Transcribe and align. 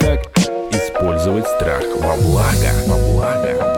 Как 0.00 0.38
использовать 0.72 1.46
страх 1.46 1.82
во 2.00 2.16
благо? 2.16 2.70
Во 2.86 2.96
благо. 3.12 3.68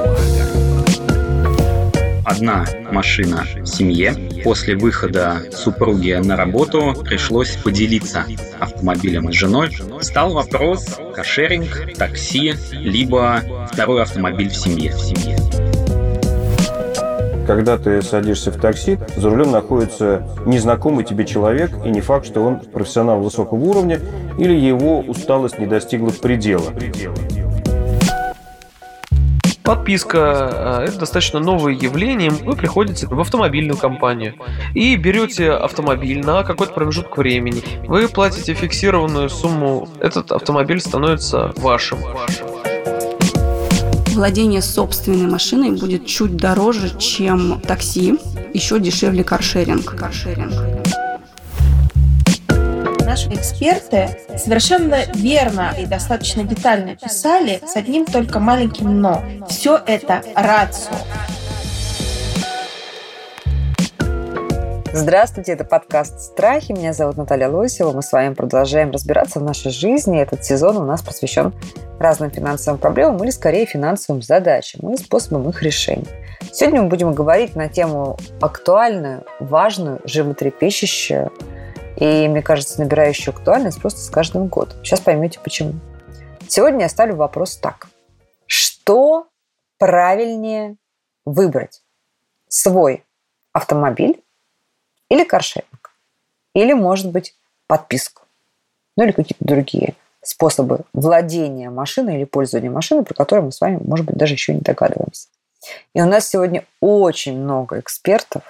Одна 2.24 2.64
машина 2.90 3.44
семье. 3.66 4.14
После 4.44 4.76
выхода 4.76 5.42
супруги 5.52 6.12
на 6.12 6.36
работу 6.36 6.94
пришлось 7.04 7.56
поделиться 7.56 8.24
автомобилем 8.58 9.32
с 9.32 9.34
женой. 9.36 9.76
Стал 10.00 10.32
вопрос 10.32 10.98
кошеринг, 11.14 11.94
такси, 11.96 12.54
либо 12.72 13.42
второй 13.72 14.02
автомобиль 14.02 14.48
в 14.48 14.56
семье. 14.56 14.92
В 14.92 15.00
семье. 15.00 15.89
Когда 17.50 17.78
ты 17.78 18.00
садишься 18.00 18.52
в 18.52 18.60
такси, 18.60 18.96
за 19.16 19.28
рулем 19.28 19.50
находится 19.50 20.24
незнакомый 20.46 21.04
тебе 21.04 21.26
человек, 21.26 21.72
и 21.84 21.88
не 21.88 22.00
факт, 22.00 22.24
что 22.24 22.44
он 22.44 22.60
профессионал 22.60 23.20
высокого 23.20 23.58
уровня, 23.58 24.00
или 24.38 24.54
его 24.54 25.00
усталость 25.00 25.58
не 25.58 25.66
достигла 25.66 26.10
предела. 26.10 26.72
Подписка 29.64 30.78
э,– 30.78 30.84
это 30.90 31.00
достаточно 31.00 31.40
новое 31.40 31.72
явление. 31.72 32.30
Вы 32.30 32.54
приходите 32.54 33.08
в 33.08 33.20
автомобильную 33.20 33.76
компанию 33.76 34.34
и 34.74 34.94
берете 34.94 35.50
автомобиль 35.50 36.24
на 36.24 36.44
какой-то 36.44 36.72
промежуток 36.72 37.18
времени. 37.18 37.64
Вы 37.88 38.06
платите 38.06 38.54
фиксированную 38.54 39.28
сумму, 39.28 39.88
этот 39.98 40.30
автомобиль 40.30 40.78
становится 40.78 41.52
вашим. 41.56 41.98
Владение 44.20 44.60
собственной 44.60 45.26
машиной 45.26 45.70
будет 45.70 46.04
чуть 46.04 46.36
дороже, 46.36 46.94
чем 46.98 47.58
такси, 47.62 48.18
еще 48.52 48.78
дешевле 48.78 49.24
каршеринг. 49.24 49.96
каршеринг. 49.96 50.52
Наши 53.06 53.30
эксперты 53.30 54.18
совершенно 54.36 55.06
верно 55.14 55.74
и 55.80 55.86
достаточно 55.86 56.44
детально 56.44 56.96
писали 56.96 57.62
с 57.66 57.76
одним 57.76 58.04
только 58.04 58.40
маленьким 58.40 59.00
«но». 59.00 59.24
Все 59.48 59.80
это 59.86 60.22
рацио. 60.34 60.96
Здравствуйте, 64.92 65.52
это 65.52 65.64
подкаст 65.64 66.18
«Страхи». 66.20 66.72
Меня 66.72 66.92
зовут 66.92 67.16
Наталья 67.16 67.48
Лосева. 67.48 67.92
Мы 67.92 68.02
с 68.02 68.10
вами 68.10 68.34
продолжаем 68.34 68.90
разбираться 68.90 69.38
в 69.38 69.42
нашей 69.44 69.70
жизни. 69.70 70.20
Этот 70.20 70.44
сезон 70.44 70.78
у 70.78 70.84
нас 70.84 71.00
посвящен 71.00 71.54
разным 72.00 72.32
финансовым 72.32 72.80
проблемам 72.80 73.22
или, 73.22 73.30
скорее, 73.30 73.66
финансовым 73.66 74.20
задачам 74.20 74.92
и 74.92 74.96
способам 74.96 75.48
их 75.48 75.62
решения. 75.62 76.08
Сегодня 76.52 76.82
мы 76.82 76.88
будем 76.88 77.14
говорить 77.14 77.54
на 77.54 77.68
тему 77.68 78.18
актуальную, 78.40 79.24
важную, 79.38 80.00
животрепещущую 80.02 81.32
и, 81.94 82.26
мне 82.26 82.42
кажется, 82.42 82.80
набирающую 82.80 83.32
актуальность 83.32 83.80
просто 83.80 84.00
с 84.00 84.10
каждым 84.10 84.48
годом. 84.48 84.84
Сейчас 84.84 84.98
поймете, 84.98 85.38
почему. 85.38 85.74
Сегодня 86.48 86.80
я 86.80 86.88
ставлю 86.88 87.14
вопрос 87.14 87.56
так. 87.58 87.86
Что 88.46 89.28
правильнее 89.78 90.74
выбрать? 91.24 91.80
Свой 92.48 93.04
автомобиль 93.52 94.20
или 95.10 95.24
каршеринг, 95.24 95.92
или, 96.54 96.72
может 96.72 97.10
быть, 97.10 97.34
подписку, 97.66 98.22
ну 98.96 99.04
или 99.04 99.12
какие-то 99.12 99.44
другие 99.44 99.94
способы 100.22 100.80
владения 100.92 101.70
машиной 101.70 102.16
или 102.16 102.24
пользования 102.24 102.70
машиной, 102.70 103.04
про 103.04 103.14
которые 103.14 103.44
мы 103.44 103.52
с 103.52 103.60
вами, 103.60 103.80
может 103.84 104.06
быть, 104.06 104.16
даже 104.16 104.34
еще 104.34 104.54
не 104.54 104.60
догадываемся. 104.60 105.28
И 105.94 106.00
у 106.00 106.06
нас 106.06 106.28
сегодня 106.28 106.64
очень 106.80 107.38
много 107.38 107.80
экспертов, 107.80 108.42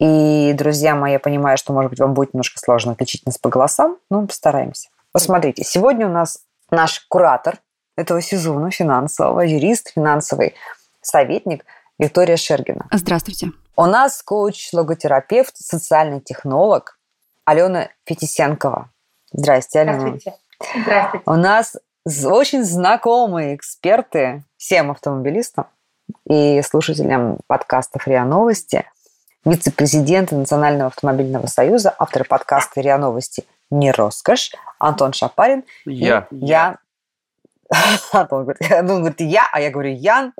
и, 0.00 0.52
друзья 0.54 0.96
мои, 0.96 1.12
я 1.12 1.20
понимаю, 1.20 1.56
что, 1.56 1.72
может 1.72 1.90
быть, 1.90 2.00
вам 2.00 2.14
будет 2.14 2.34
немножко 2.34 2.58
сложно 2.58 2.92
отличить 2.92 3.24
нас 3.24 3.38
по 3.38 3.48
голосам, 3.48 3.98
но 4.10 4.22
мы 4.22 4.26
постараемся. 4.26 4.88
Посмотрите, 5.12 5.62
сегодня 5.62 6.06
у 6.06 6.10
нас 6.10 6.40
наш 6.70 7.06
куратор 7.08 7.58
этого 7.96 8.20
сезона 8.20 8.72
финансового, 8.72 9.42
юрист, 9.42 9.92
финансовый 9.94 10.54
советник 11.00 11.64
Виктория 11.98 12.36
Шергина. 12.36 12.88
Здравствуйте. 12.90 13.52
У 13.74 13.86
нас 13.86 14.22
коуч-логотерапевт, 14.22 15.56
социальный 15.56 16.20
технолог 16.20 16.98
Алена 17.44 17.88
Фетисенкова. 18.04 18.90
Здрасте, 19.32 19.80
Алена. 19.80 19.98
Здравствуйте. 19.98 20.34
Здравствуйте. 20.82 21.24
У 21.24 21.34
нас 21.34 21.76
очень 22.24 22.64
знакомые 22.64 23.56
эксперты 23.56 24.44
всем 24.58 24.90
автомобилистам 24.90 25.66
и 26.28 26.60
слушателям 26.62 27.38
подкастов 27.46 28.06
РИА 28.06 28.24
Новости, 28.24 28.84
вице-президент 29.44 30.32
Национального 30.32 30.88
автомобильного 30.88 31.46
союза, 31.46 31.94
автор 31.98 32.24
подкаста 32.24 32.80
РИА 32.80 32.98
Новости 32.98 33.44
«Не 33.70 33.90
роскошь» 33.90 34.52
Антон 34.78 35.14
Шапарин. 35.14 35.64
Я. 35.86 36.26
И 36.30 36.36
я. 36.36 36.76
Антон 38.12 38.44
говорит, 38.44 38.62
он 38.70 38.86
говорит 39.00 39.20
я, 39.20 39.48
а 39.52 39.60
я 39.60 39.70
говорю 39.70 39.94
Ян 39.94 40.32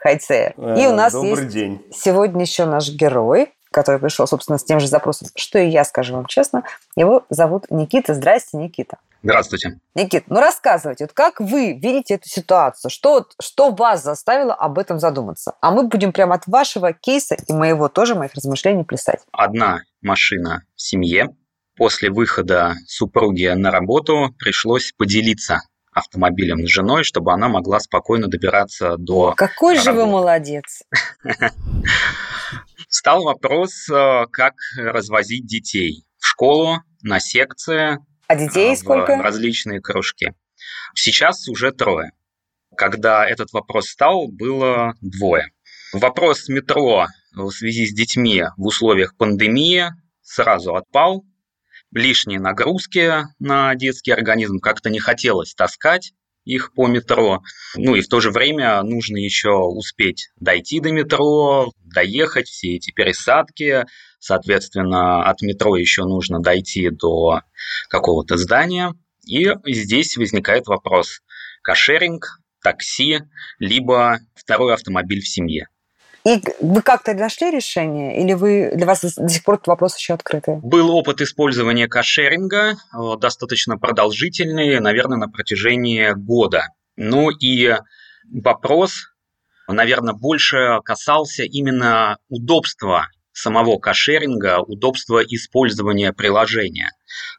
Хайцеер. 0.00 0.54
И 0.78 0.86
у 0.86 0.94
нас 0.94 1.12
Добрый 1.12 1.30
есть 1.30 1.48
день. 1.48 1.84
сегодня 1.92 2.42
еще 2.42 2.64
наш 2.64 2.90
герой, 2.90 3.52
который 3.70 3.98
пришел, 3.98 4.26
собственно, 4.26 4.58
с 4.58 4.64
тем 4.64 4.78
же 4.78 4.86
запросом, 4.86 5.28
что 5.34 5.58
и 5.58 5.68
я, 5.68 5.84
скажу 5.84 6.14
вам 6.14 6.26
честно. 6.26 6.62
Его 6.96 7.24
зовут 7.28 7.70
Никита. 7.70 8.14
Здрасте, 8.14 8.56
Никита. 8.56 8.98
Здравствуйте. 9.24 9.80
Никит, 9.94 10.24
ну 10.28 10.38
рассказывайте, 10.38 11.04
вот 11.04 11.12
как 11.14 11.40
вы 11.40 11.72
видите 11.72 12.14
эту 12.14 12.28
ситуацию? 12.28 12.90
Что, 12.90 13.26
что 13.40 13.70
вас 13.70 14.04
заставило 14.04 14.54
об 14.54 14.78
этом 14.78 14.98
задуматься? 14.98 15.54
А 15.60 15.70
мы 15.70 15.88
будем 15.88 16.12
прямо 16.12 16.34
от 16.34 16.46
вашего 16.46 16.92
кейса 16.92 17.34
и 17.48 17.52
моего 17.52 17.88
тоже, 17.88 18.14
моих 18.14 18.34
размышлений 18.34 18.84
плясать. 18.84 19.20
Одна 19.32 19.80
машина 20.02 20.64
в 20.76 20.82
семье. 20.82 21.34
После 21.76 22.10
выхода 22.10 22.74
супруги 22.86 23.46
на 23.46 23.70
работу 23.70 24.32
пришлось 24.38 24.92
поделиться 24.96 25.62
автомобилем 25.94 26.66
с 26.66 26.70
женой, 26.70 27.04
чтобы 27.04 27.32
она 27.32 27.48
могла 27.48 27.80
спокойно 27.80 28.26
добираться 28.26 28.96
до 28.98 29.32
Какой 29.36 29.76
же 29.76 29.92
вы 29.92 30.00
работы. 30.00 30.12
молодец. 30.12 30.82
Стал 32.88 33.22
вопрос, 33.24 33.88
э, 33.88 34.26
как 34.30 34.54
развозить 34.76 35.46
детей 35.46 36.04
в 36.18 36.26
школу, 36.26 36.78
на 37.02 37.20
секции, 37.20 37.98
А 38.28 38.34
детей 38.36 38.72
э, 38.72 38.76
сколько? 38.76 39.16
в 39.16 39.20
различные 39.20 39.80
кружки. 39.80 40.32
Сейчас 40.94 41.48
уже 41.48 41.72
трое. 41.72 42.12
Когда 42.76 43.26
этот 43.26 43.52
вопрос 43.52 43.88
стал, 43.88 44.28
было 44.28 44.94
двое. 45.00 45.48
Вопрос 45.92 46.48
метро 46.48 47.06
в 47.32 47.50
связи 47.50 47.86
с 47.86 47.94
детьми 47.94 48.44
в 48.56 48.66
условиях 48.66 49.16
пандемии 49.16 49.86
сразу 50.22 50.74
отпал. 50.74 51.24
Лишние 51.94 52.40
нагрузки 52.40 53.22
на 53.38 53.74
детский 53.76 54.10
организм 54.10 54.58
как-то 54.58 54.90
не 54.90 54.98
хотелось 54.98 55.54
таскать 55.54 56.12
их 56.44 56.74
по 56.74 56.86
метро. 56.86 57.40
Ну 57.76 57.94
и 57.94 58.00
в 58.00 58.08
то 58.08 58.20
же 58.20 58.30
время 58.30 58.82
нужно 58.82 59.16
еще 59.16 59.52
успеть 59.52 60.28
дойти 60.36 60.80
до 60.80 60.90
метро, 60.90 61.72
доехать, 61.84 62.48
все 62.48 62.74
эти 62.76 62.90
пересадки. 62.90 63.86
Соответственно, 64.18 65.24
от 65.24 65.40
метро 65.42 65.76
еще 65.76 66.04
нужно 66.04 66.40
дойти 66.40 66.90
до 66.90 67.42
какого-то 67.88 68.36
здания. 68.36 68.92
И 69.26 69.52
здесь 69.66 70.16
возникает 70.16 70.66
вопрос. 70.66 71.20
Кошеринг, 71.62 72.40
такси, 72.62 73.20
либо 73.58 74.18
второй 74.34 74.74
автомобиль 74.74 75.20
в 75.20 75.28
семье. 75.28 75.68
И 76.26 76.42
вы 76.60 76.80
как-то 76.80 77.12
нашли 77.12 77.50
решение? 77.50 78.22
Или 78.22 78.32
вы, 78.32 78.72
для 78.74 78.86
вас 78.86 79.02
до 79.02 79.28
сих 79.28 79.44
пор 79.44 79.56
этот 79.56 79.66
вопрос 79.66 79.98
еще 79.98 80.14
открытый? 80.14 80.56
Был 80.56 80.90
опыт 80.90 81.20
использования 81.20 81.86
кошеринга, 81.86 82.72
э, 82.72 83.18
достаточно 83.18 83.76
продолжительный, 83.76 84.80
наверное, 84.80 85.18
на 85.18 85.28
протяжении 85.28 86.12
года. 86.16 86.68
Ну 86.96 87.28
и 87.30 87.74
вопрос, 88.32 89.14
наверное, 89.68 90.14
больше 90.14 90.80
касался 90.82 91.42
именно 91.42 92.16
удобства 92.28 93.08
самого 93.34 93.78
кошеринга, 93.78 94.60
удобства 94.60 95.22
использования 95.22 96.12
приложения. 96.12 96.90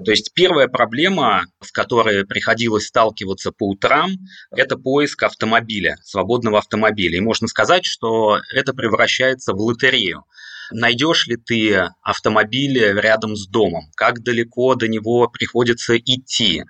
То 0.04 0.12
есть 0.12 0.34
первая 0.34 0.68
проблема, 0.68 1.46
с 1.62 1.72
которой 1.72 2.26
приходилось 2.26 2.88
сталкиваться 2.88 3.52
по 3.52 3.70
утрам, 3.70 4.12
это 4.52 4.78
поиск 4.78 5.24
автомобиля, 5.24 5.98
свободного 6.04 6.60
автомобиля. 6.60 7.18
И 7.18 7.22
можно 7.22 7.48
сказать, 7.48 7.86
что 7.86 8.40
это 8.54 8.74
превращается 8.74 9.54
в 9.54 9.60
лотерею. 9.60 10.24
Найдешь 10.72 11.28
ли 11.28 11.38
ты 11.38 11.90
автомобиль 12.02 12.78
рядом 12.78 13.36
с 13.36 13.48
домом? 13.48 13.92
Как 13.96 14.22
далеко 14.24 14.76
до 14.76 14.88
него 14.88 15.28
приходится 15.28 15.98
идти? 15.98 16.64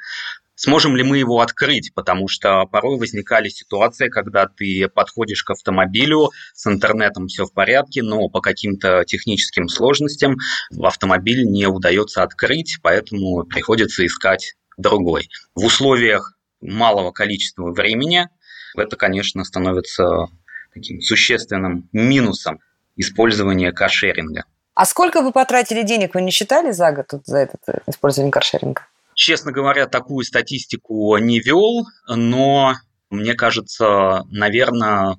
Сможем 0.65 0.95
ли 0.95 1.03
мы 1.03 1.19
его 1.19 1.41
открыть? 1.41 1.93
Потому 1.93 2.27
что 2.27 2.65
порой 2.65 2.97
возникали 2.97 3.49
ситуации, 3.49 4.09
когда 4.09 4.47
ты 4.47 4.89
подходишь 4.89 5.43
к 5.43 5.51
автомобилю, 5.51 6.31
с 6.55 6.65
интернетом 6.65 7.27
все 7.27 7.45
в 7.45 7.53
порядке, 7.53 8.01
но 8.01 8.29
по 8.29 8.41
каким-то 8.41 9.05
техническим 9.05 9.67
сложностям 9.67 10.37
автомобиль 10.81 11.43
не 11.43 11.67
удается 11.67 12.23
открыть, 12.23 12.79
поэтому 12.81 13.43
приходится 13.43 14.03
искать 14.07 14.55
другой. 14.75 15.29
В 15.53 15.65
условиях 15.65 16.33
малого 16.61 17.11
количества 17.11 17.71
времени 17.71 18.27
это, 18.75 18.95
конечно, 18.95 19.43
становится 19.43 20.29
таким 20.73 20.99
существенным 20.99 21.87
минусом. 21.93 22.59
использования 22.95 23.71
каршеринга. 23.71 24.45
А 24.73 24.85
сколько 24.85 25.21
вы 25.21 25.31
потратили 25.31 25.83
денег, 25.83 26.15
вы 26.15 26.21
не 26.21 26.31
считали 26.31 26.71
за 26.71 26.91
год 26.91 27.11
за 27.25 27.37
это 27.37 27.57
использование 27.85 28.31
каршеринга? 28.31 28.87
Честно 29.15 29.51
говоря, 29.51 29.87
такую 29.87 30.23
статистику 30.25 31.17
не 31.17 31.39
вел, 31.39 31.85
но 32.07 32.75
мне 33.09 33.33
кажется, 33.33 34.23
наверное, 34.29 35.15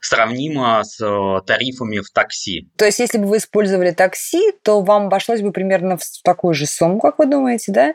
сравнимо 0.00 0.82
с 0.84 1.00
э, 1.00 1.40
тарифами 1.46 1.98
в 1.98 2.10
такси. 2.10 2.70
То 2.76 2.84
есть, 2.84 3.00
если 3.00 3.18
бы 3.18 3.26
вы 3.26 3.38
использовали 3.38 3.90
такси, 3.90 4.52
то 4.62 4.80
вам 4.82 5.06
обошлось 5.06 5.42
бы 5.42 5.52
примерно 5.52 5.96
в 5.96 6.02
такую 6.22 6.54
же 6.54 6.66
сумму, 6.66 7.00
как 7.00 7.18
вы 7.18 7.26
думаете, 7.26 7.72
да? 7.72 7.94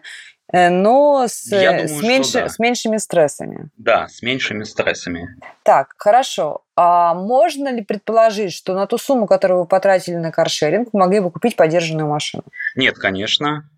Э, 0.52 0.70
но 0.70 1.26
с, 1.28 1.50
думаю, 1.50 1.88
с, 1.88 2.02
меньше, 2.02 2.34
да. 2.34 2.50
с 2.50 2.60
меньшими 2.60 2.98
стрессами. 2.98 3.70
Да, 3.78 4.08
с 4.08 4.22
меньшими 4.22 4.64
стрессами. 4.64 5.28
Так, 5.64 5.94
хорошо. 5.98 6.64
А 6.76 7.14
можно 7.14 7.72
ли 7.72 7.84
предположить, 7.84 8.54
что 8.54 8.74
на 8.74 8.86
ту 8.86 8.98
сумму, 8.98 9.28
которую 9.28 9.62
вы 9.62 9.68
потратили 9.68 10.16
на 10.16 10.32
каршеринг, 10.32 10.90
могли 10.94 11.20
бы 11.20 11.32
купить 11.32 11.56
подержанную 11.56 12.08
машину? 12.08 12.44
Нет, 12.76 12.98
конечно. 12.98 13.70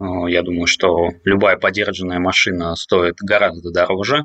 Э, 0.00 0.04
Я 0.28 0.42
думаю, 0.42 0.66
что 0.66 1.10
любая 1.24 1.56
подержанная 1.56 2.18
машина 2.18 2.76
стоит 2.76 3.16
гораздо 3.20 3.70
дороже. 3.70 4.24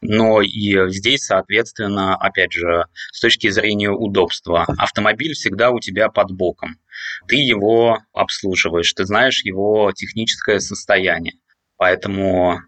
Но 0.00 0.42
и 0.42 0.90
здесь, 0.90 1.24
соответственно, 1.24 2.14
опять 2.16 2.52
же, 2.52 2.84
с 3.12 3.20
точки 3.20 3.48
зрения 3.48 3.90
удобства, 3.90 4.66
автомобиль 4.76 5.32
всегда 5.32 5.70
у 5.70 5.80
тебя 5.80 6.08
под 6.10 6.32
боком. 6.32 6.76
Ты 7.26 7.36
его 7.36 8.00
обслуживаешь, 8.12 8.92
ты 8.92 9.06
знаешь 9.06 9.42
его 9.44 9.92
техническое 9.92 10.60
состояние. 10.60 11.34
Поэтому 11.76 12.58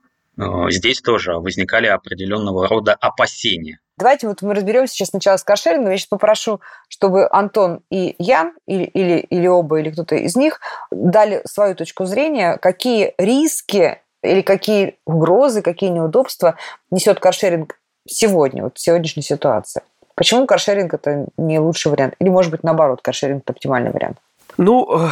здесь 0.70 1.00
тоже 1.00 1.34
возникали 1.34 1.86
определенного 1.86 2.68
рода 2.68 2.94
опасения. 2.94 3.78
Давайте 3.98 4.28
вот 4.28 4.42
мы 4.42 4.54
разберемся 4.54 4.94
сейчас 4.94 5.08
сначала 5.08 5.38
с 5.38 5.44
каршерингом. 5.44 5.90
Я 5.90 5.96
сейчас 5.96 6.08
попрошу, 6.08 6.60
чтобы 6.88 7.28
Антон 7.30 7.80
и 7.90 8.14
Ян, 8.18 8.52
или, 8.66 8.84
или, 8.84 9.18
или 9.20 9.46
оба, 9.46 9.80
или 9.80 9.90
кто-то 9.90 10.16
из 10.16 10.36
них, 10.36 10.60
дали 10.90 11.40
свою 11.46 11.74
точку 11.74 12.04
зрения, 12.04 12.58
какие 12.58 13.14
риски 13.16 13.98
или 14.22 14.42
какие 14.42 14.98
угрозы, 15.06 15.62
какие 15.62 15.90
неудобства 15.90 16.56
несет 16.90 17.20
каршеринг 17.20 17.78
сегодня, 18.06 18.64
вот 18.64 18.76
в 18.76 18.80
сегодняшней 18.80 19.22
ситуации. 19.22 19.82
Почему 20.14 20.46
каршеринг 20.46 20.92
это 20.92 21.26
не 21.36 21.58
лучший 21.58 21.90
вариант? 21.90 22.14
Или, 22.18 22.28
может 22.28 22.50
быть, 22.50 22.62
наоборот, 22.62 23.00
каршеринг 23.02 23.42
это 23.44 23.52
оптимальный 23.52 23.92
вариант? 23.92 24.18
Ну, 24.58 24.88
э, 24.90 25.08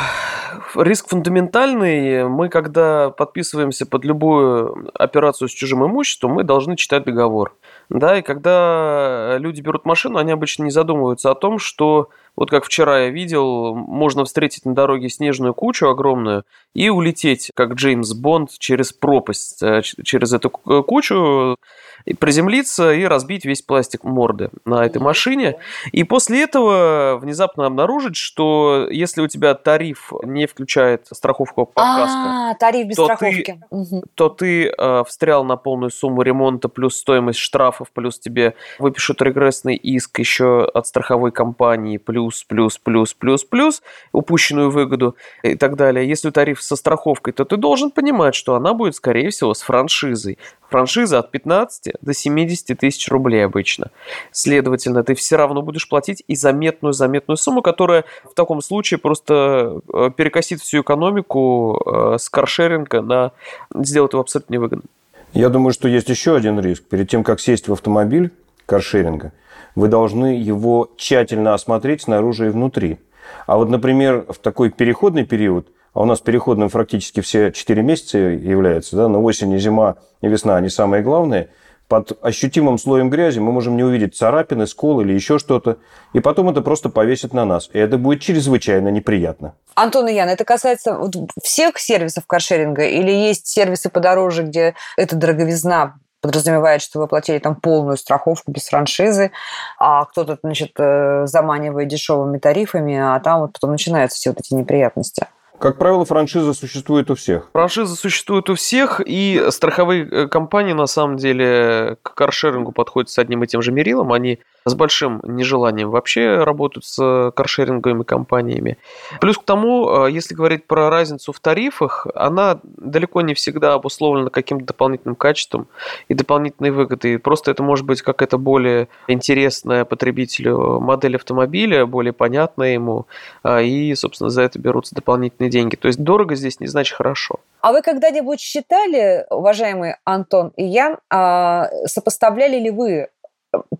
риск 0.83 1.09
фундаментальный. 1.09 2.27
Мы, 2.29 2.49
когда 2.49 3.11
подписываемся 3.11 3.85
под 3.85 4.05
любую 4.05 4.91
операцию 4.95 5.49
с 5.49 5.53
чужим 5.53 5.85
имуществом, 5.85 6.33
мы 6.33 6.45
должны 6.45 6.77
читать 6.77 7.05
договор. 7.05 7.55
Да, 7.91 8.19
и 8.19 8.23
когда 8.23 9.37
люди 9.39 9.61
берут 9.61 9.85
машину, 9.85 10.17
они 10.19 10.33
обычно 10.33 10.65
не 10.65 10.71
задумываются 10.71 11.31
о 11.31 11.35
том, 11.35 11.59
что 11.59 12.09
вот 12.37 12.51
как 12.51 12.65
вчера 12.65 13.03
я 13.05 13.11
видел, 13.11 13.75
можно 13.75 14.25
встретить 14.25 14.65
на 14.65 14.75
дороге 14.75 15.11
снежную 15.11 15.53
кучу 15.53 15.89
огромную 15.89 16.45
и 16.75 16.89
улететь, 16.89 17.51
как 17.55 17.75
Джеймс 17.75 18.15
Бонд, 18.15 18.51
через 18.59 18.93
пропасть, 18.93 19.63
э, 19.63 19.83
через 19.83 20.33
эту 20.33 20.49
ку- 20.51 20.83
кучу, 20.83 21.57
и 22.05 22.15
приземлиться 22.15 22.93
и 22.93 23.05
разбить 23.05 23.45
весь 23.45 23.63
пластик 23.63 24.05
морды 24.05 24.51
на 24.65 24.85
этой 24.85 25.01
машине. 25.01 25.57
И 25.93 26.05
после 26.05 26.43
этого 26.43 27.17
внезапно 27.21 27.67
обнаружить, 27.67 28.17
что 28.17 28.87
если 28.91 29.23
у 29.23 29.29
тебя 29.29 29.55
тариф 29.55 30.13
не 30.23 30.47
включает 30.47 31.07
страховку 31.13 31.65
по 31.67 31.81
каско, 31.83 32.51
А, 32.51 32.55
тариф 32.55 32.87
без 32.89 32.97
то 32.97 33.07
ты- 33.09 33.15
страховки. 33.17 33.61
Мгм. 33.71 34.03
то 34.15 34.29
ты 34.29 34.69
э, 34.77 35.05
встрял 35.07 35.45
на 35.45 35.57
полную 35.57 35.91
сумму 35.91 36.23
ремонта 36.23 36.69
плюс 36.69 36.97
стоимость 36.97 37.39
штрафов, 37.39 37.91
плюс 37.93 38.19
тебе 38.19 38.55
выпишут 38.79 39.23
регрессный 39.23 39.77
иск 39.77 40.19
еще 40.19 40.65
от 40.65 40.87
страховой 40.87 41.33
компании, 41.33 41.97
плюс, 41.97 42.45
плюс, 42.45 42.77
плюс, 42.79 43.15
плюс, 43.15 43.45
плюс, 43.45 43.83
упущенную 44.13 44.71
выгоду 44.71 45.17
и 45.43 45.55
так 45.57 45.77
далее. 45.77 46.07
Если 46.09 46.31
тариф 46.31 46.61
со 46.63 46.77
страховкой, 46.77 47.33
то 47.33 47.45
ты 47.45 47.57
должен 47.57 47.91
понимать, 47.91 48.35
что 48.35 48.55
она 48.57 48.75
будет, 48.75 48.95
скорее 48.95 49.31
всего, 49.31 49.55
с 49.55 49.63
франшизой. 49.63 50.39
Франшиза 50.71 51.21
от 51.21 51.31
15 51.31 51.93
до 52.01 52.15
70 52.15 52.79
тысяч 52.79 53.09
рублей 53.09 53.45
обычно. 53.45 53.91
Следовательно, 54.33 55.03
ты 55.03 55.15
все 55.15 55.37
равно 55.37 55.63
будешь 55.63 55.89
платить 55.89 56.23
и 56.27 56.35
заметную-заметную 56.35 57.37
сумму, 57.37 57.63
которая 57.63 58.05
в 58.25 58.35
таком 58.35 58.63
случае 58.63 58.99
просто 58.99 59.81
э, 59.93 60.11
перекосит 60.17 60.61
всю 60.61 60.83
экономику 60.83 61.83
э, 61.85 62.19
с 62.19 62.29
каршеринга 62.29 63.03
на 63.03 63.33
сделать 63.75 64.13
его 64.13 64.21
абсолютно 64.21 64.55
невыгодным. 64.55 64.89
Я 65.33 65.49
думаю, 65.49 65.73
что 65.73 65.89
есть 65.89 66.09
еще 66.09 66.37
один 66.37 66.61
риск. 66.61 66.85
Перед 66.85 67.09
тем, 67.09 67.25
как 67.25 67.41
сесть 67.41 67.67
в 67.69 67.73
автомобиль 67.73 68.31
каршеринга, 68.67 69.33
вы 69.75 69.89
должны 69.89 70.27
его 70.27 70.91
тщательно 70.97 71.55
осмотреть 71.55 72.03
снаружи 72.03 72.47
и 72.47 72.51
внутри. 72.51 72.99
А 73.47 73.57
вот, 73.57 73.69
например, 73.69 74.27
в 74.29 74.39
такой 74.39 74.71
переходный 74.71 75.25
период, 75.25 75.67
а 75.93 76.03
у 76.03 76.05
нас 76.05 76.21
переходным 76.21 76.71
практически 76.71 77.21
все 77.21 77.53
4 77.53 77.83
месяца 77.83 78.19
являются, 78.19 78.97
да, 78.97 79.09
но 79.09 79.23
осень 79.23 79.53
и 79.53 79.59
зима 79.59 79.97
и 80.21 80.29
весна, 80.29 80.57
они 80.57 80.69
самые 80.69 81.03
главные, 81.03 81.49
под 81.89 82.19
ощутимым 82.23 82.79
слоем 82.79 83.11
грязи 83.11 83.39
мы 83.39 83.53
можем 83.53 83.77
не 83.77 83.83
увидеть 83.83 84.17
царапины, 84.17 84.67
скол 84.67 85.01
или 85.01 85.13
еще 85.13 85.39
что-то, 85.39 85.79
и 86.13 86.21
потом 86.21 86.51
это 86.51 86.63
просто 86.63 86.89
повесит 86.89 87.33
на 87.33 87.45
нас. 87.45 87.69
И 87.73 87.79
это 87.79 87.99
будет 87.99 88.21
чрезвычайно 88.21 88.89
неприятно. 88.89 89.55
Антон 89.75 90.09
и 90.09 90.15
Ян, 90.15 90.29
это 90.29 90.45
касается 90.45 90.97
вот 90.97 91.15
всех 91.43 91.79
сервисов 91.79 92.27
каршеринга 92.27 92.85
или 92.85 93.11
есть 93.11 93.47
сервисы 93.47 93.91
подороже, 93.91 94.45
где 94.45 94.75
эта 94.97 95.17
дороговизна 95.17 95.95
подразумевает, 96.25 96.81
что 96.81 97.01
вы 97.01 97.05
оплатили 97.05 97.39
там 97.39 97.55
полную 97.55 97.99
страховку 97.99 98.51
без 98.51 98.67
франшизы, 98.69 99.31
а 99.79 100.07
кто-то, 100.07 100.39
значит, 100.43 100.73
э, 100.79 101.27
заманивает 101.27 101.89
дешевыми 101.89 102.39
тарифами, 102.39 102.97
а 102.97 103.21
там 103.21 103.43
вот 103.43 103.53
потом 103.53 103.73
начинаются 103.73 104.17
все 104.17 104.31
вот 104.31 104.41
эти 104.41 104.55
неприятности. 104.55 105.27
Как 105.59 105.79
правило, 105.79 106.05
франшиза 106.05 106.53
существует 106.53 107.11
у 107.11 107.15
всех. 107.15 107.49
Франшиза 107.53 107.95
существует 107.97 108.51
у 108.51 108.55
всех, 108.55 109.01
и 109.05 109.47
страховые 109.51 110.07
э, 110.07 110.29
компании 110.29 110.73
на 110.73 110.87
самом 110.87 111.17
деле 111.17 111.97
к 112.03 112.15
каршерингу 112.15 112.73
подходят 112.73 113.09
с 113.09 113.19
одним 113.19 113.45
и 113.45 113.47
тем 113.47 113.63
же 113.63 113.71
мерилом. 113.71 114.13
Они 114.13 114.41
с 114.65 114.75
большим 114.75 115.21
нежеланием 115.25 115.91
вообще 115.91 116.43
работают 116.43 116.85
с 116.85 117.33
каршеринговыми 117.35 118.03
компаниями. 118.03 118.79
Плюс 119.21 119.37
к 119.37 119.45
тому, 119.45 120.07
э, 120.07 120.11
если 120.11 120.35
говорить 120.35 120.67
про 120.67 120.89
разницу 120.89 121.33
в 121.33 121.41
тарифах, 121.41 122.07
она 122.15 122.61
далеко 122.63 123.21
не 123.21 123.35
всегда 123.35 123.75
обусловлена 123.75 124.31
каким-то 124.31 124.67
дополнительным 124.67 125.17
качеством 125.17 125.69
и 126.09 126.15
дополнительной 126.15 126.71
выгодой. 126.71 127.19
Просто 127.19 127.51
это 127.51 127.63
может 127.63 127.85
быть 127.85 128.03
какая-то 128.03 128.39
более 128.39 128.89
интересная 129.07 129.85
потребителю 129.85 130.81
модель 130.81 131.17
автомобиля, 131.17 131.87
более 131.87 132.13
понятная 132.13 132.73
ему, 132.73 133.07
а, 133.43 133.61
и, 133.61 133.95
собственно, 133.95 134.31
за 134.31 134.43
это 134.43 134.59
берутся 134.59 134.95
дополнительные 134.95 135.51
деньги. 135.51 135.77
То 135.77 135.89
есть 135.89 136.03
дорого 136.03 136.35
здесь 136.37 136.61
не 136.61 136.67
значит 136.67 136.97
хорошо. 136.97 137.41
А 137.61 137.73
вы 137.73 137.83
когда-нибудь 137.83 138.41
считали, 138.41 139.27
уважаемый 139.31 139.97
Антон 140.05 140.53
и 140.57 140.65
Ян, 140.65 140.99
а, 141.11 141.69
сопоставляли 141.87 142.59
ли 142.59 142.71
вы 142.71 143.09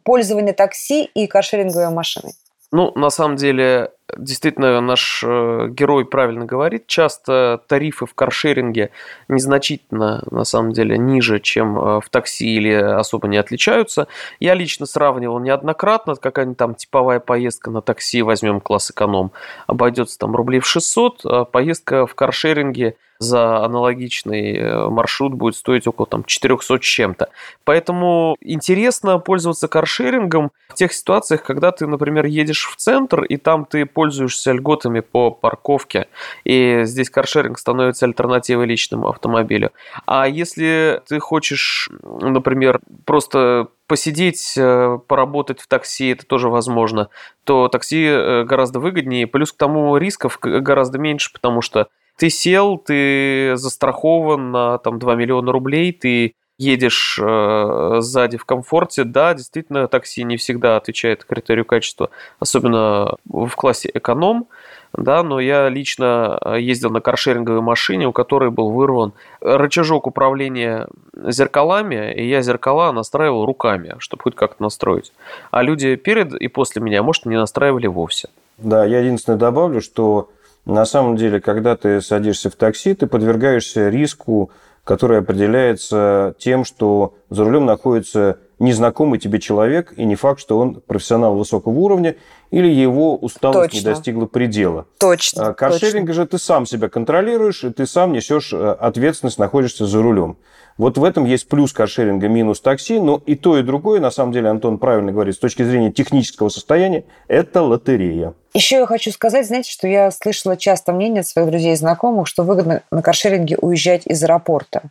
пользование 0.03 0.55
такси 0.55 1.05
и 1.05 1.27
каршеринговой 1.27 1.91
машиной? 1.91 2.33
Ну, 2.77 2.91
на 2.97 3.09
самом 3.11 3.37
деле, 3.37 3.93
действительно, 4.19 4.81
наш 4.81 5.23
э, 5.25 5.69
герой 5.71 6.05
правильно 6.05 6.45
говорит. 6.45 6.89
Часто 6.89 7.61
тарифы 7.69 8.05
в 8.05 8.15
каршеринге 8.15 8.91
незначительно, 9.29 10.25
на 10.29 10.43
самом 10.43 10.73
деле, 10.73 10.99
ниже, 10.99 11.39
чем 11.39 11.79
э, 11.79 12.01
в 12.01 12.09
такси 12.09 12.57
или 12.57 12.73
особо 12.73 13.29
не 13.29 13.37
отличаются. 13.37 14.09
Я 14.41 14.55
лично 14.55 14.87
сравнивал 14.87 15.39
неоднократно. 15.39 16.17
Какая-нибудь 16.17 16.59
там 16.59 16.75
типовая 16.75 17.21
поездка 17.21 17.71
на 17.71 17.81
такси, 17.81 18.23
возьмем 18.23 18.61
класс 18.61 18.91
эконом, 18.91 19.31
обойдется 19.69 20.19
там 20.19 20.35
рублей 20.35 20.59
в 20.59 20.67
600, 20.67 21.21
а 21.25 21.45
поездка 21.45 22.09
в 22.09 22.17
каршеринге 22.17 22.97
за 23.25 23.65
аналогичный 23.65 24.57
э, 24.57 24.89
маршрут 24.89 25.35
будет 25.35 25.57
стоить 25.57 25.87
около 25.87 26.07
там 26.07 26.25
400 26.25 26.79
с 26.79 26.81
чем-то. 26.81 27.31
Поэтому 27.65 28.37
интересно 28.41 29.19
пользоваться 29.19 29.69
каршерингом 29.69 30.53
в 30.69 30.75
тех 30.75 30.93
ситуациях, 30.93 31.43
когда 31.43 31.73
ты, 31.73 31.87
например, 31.87 32.27
едешь 32.27 32.69
в 32.69 32.77
центр, 32.77 33.25
и 33.25 33.37
там 33.37 33.65
ты 33.65 33.87
пользуешься 33.87 34.53
льготами 34.53 35.01
по 35.01 35.31
парковке, 35.31 36.09
и 36.45 36.83
здесь 36.85 37.11
каршеринг 37.11 37.59
становится 37.59 38.07
альтернативой 38.07 38.67
личному 38.67 39.09
автомобилю. 39.09 39.73
А 40.07 40.29
если 40.29 41.03
ты 41.09 41.19
хочешь, 41.19 41.89
например, 42.03 42.81
просто 43.05 43.69
посидеть, 43.87 44.55
э, 44.57 44.99
поработать 45.07 45.61
в 45.61 45.67
такси, 45.67 46.11
это 46.11 46.27
тоже 46.27 46.49
возможно, 46.49 47.09
то 47.45 47.69
такси 47.69 48.05
э, 48.05 48.45
гораздо 48.45 48.81
выгоднее. 48.81 49.27
Плюс 49.27 49.53
к 49.53 49.57
тому 49.57 49.97
рисков 49.97 50.39
гораздо 50.41 50.99
меньше, 50.99 51.33
потому 51.33 51.61
что 51.61 51.89
ты 52.17 52.31
сел, 52.31 52.79
ты 52.79 53.57
застрахован 53.57 54.51
на 54.51 54.79
там 54.79 54.99
2 54.99 55.15
миллиона 55.17 55.53
рублей, 55.53 55.93
ты 55.93 56.35
едешь 56.59 57.19
э, 57.21 57.97
сзади 57.99 58.37
в 58.37 58.45
комфорте, 58.45 59.05
да, 59.05 59.35
действительно, 59.35 59.89
такси 59.89 60.23
не 60.23 60.37
всегда 60.37 60.77
отвечает 60.77 61.25
критерию 61.25 61.65
качества, 61.65 62.11
особенно 62.39 63.17
в 63.25 63.51
классе 63.57 63.91
эконом, 63.93 64.47
да, 64.93 65.25
но 65.25 65.41
я 65.41 65.69
лично 65.69 66.39
э, 66.41 66.61
ездил 66.61 66.91
на 66.91 67.01
каршеринговой 67.01 67.61
машине, 67.61 68.07
у 68.07 68.13
которой 68.13 68.51
был 68.51 68.71
вырван 68.71 69.13
рычажок 69.41 70.07
управления 70.07 70.87
зеркалами, 71.17 72.15
и 72.15 72.29
я 72.29 72.43
зеркала 72.43 72.93
настраивал 72.93 73.45
руками, 73.45 73.97
чтобы 73.99 74.23
хоть 74.23 74.37
как-то 74.37 74.63
настроить. 74.63 75.13
А 75.51 75.63
люди 75.63 75.97
перед 75.97 76.35
и 76.35 76.47
после 76.47 76.81
меня, 76.81 77.03
может, 77.03 77.27
не 77.27 77.37
настраивали 77.37 77.89
вовсе. 77.89 78.29
Да, 78.59 78.85
я 78.85 79.01
единственное 79.01 79.39
добавлю, 79.39 79.81
что 79.81 80.29
на 80.65 80.87
самом 80.87 81.17
деле, 81.17 81.41
когда 81.41 81.77
ты 81.77 82.01
садишься 82.01 82.51
в 82.51 82.57
такси, 82.57 82.95
ты 82.95 83.07
подвергаешься 83.07 83.89
риску, 83.89 84.51
который 84.83 85.19
определяется 85.19 86.35
тем, 86.39 86.65
что 86.65 87.15
за 87.31 87.45
рулем 87.45 87.67
находится 87.67 88.39
незнакомый 88.59 89.19
тебе 89.19 89.41
человек, 89.41 89.93
и 89.97 90.05
не 90.05 90.15
факт, 90.15 90.41
что 90.41 90.59
он 90.59 90.81
профессионал 90.81 91.37
высокого 91.37 91.73
уровня, 91.73 92.17
или 92.51 92.69
его 92.69 93.17
усталость 93.17 93.73
Точно. 93.73 93.77
не 93.77 93.95
достигла 93.95 94.27
предела. 94.27 94.87
Точно. 94.99 95.49
А 95.49 95.55
Каршеринга 95.55 96.13
же 96.13 96.27
ты 96.27 96.39
сам 96.39 96.67
себя 96.67 96.89
контролируешь, 96.89 97.65
и 97.65 97.71
ты 97.71 97.87
сам 97.87 98.13
несешь 98.13 98.53
э, 98.53 98.71
ответственность, 98.73 99.39
находишься 99.39 99.87
за 99.87 100.03
рулем. 100.03 100.37
Вот 100.77 100.99
в 100.99 101.05
этом 101.05 101.25
есть 101.25 101.49
плюс 101.49 101.73
каршеринга, 101.73 102.29
минус 102.29 102.61
такси, 102.61 102.99
но 102.99 103.23
и 103.27 103.37
то, 103.37 103.59
и 103.59 103.63
другое, 103.63 104.01
на 104.01 104.11
самом 104.11 104.33
деле, 104.33 104.49
Антон 104.49 104.79
правильно 104.79 105.13
говорит, 105.13 105.37
с 105.37 105.39
точки 105.39 105.63
зрения 105.63 105.93
технического 105.93 106.49
состояния, 106.49 107.05
это 107.29 107.63
лотерея. 107.63 108.35
Еще 108.55 108.77
я 108.77 108.87
хочу 108.87 109.13
сказать, 109.13 109.47
знаете, 109.47 109.71
что 109.71 109.87
я 109.87 110.11
слышала 110.11 110.57
часто 110.57 110.93
мнение 110.93 111.21
от 111.21 111.29
своих 111.29 111.49
друзей 111.49 111.75
и 111.75 111.77
знакомых, 111.77 112.27
что 112.27 112.43
выгодно 112.43 112.83
на 112.91 113.03
каршеринге 113.03 113.57
уезжать 113.61 114.07
из 114.07 114.23
аэропорта, 114.25 114.91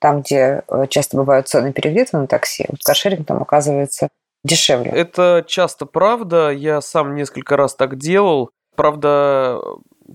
там, 0.00 0.20
где 0.20 0.62
э, 0.68 0.86
часто 0.88 1.16
бывают 1.16 1.48
цены 1.48 1.72
перегреты 1.72 2.16
на 2.16 2.26
такси. 2.26 2.66
Вот 2.68 2.80
каршеринг 2.82 3.26
там 3.26 3.40
оказывается 3.40 4.08
дешевле. 4.44 4.90
Это 4.90 5.44
часто 5.46 5.86
правда. 5.86 6.50
Я 6.50 6.80
сам 6.80 7.14
несколько 7.14 7.56
раз 7.56 7.74
так 7.74 7.96
делал. 7.96 8.50
Правда, 8.76 9.60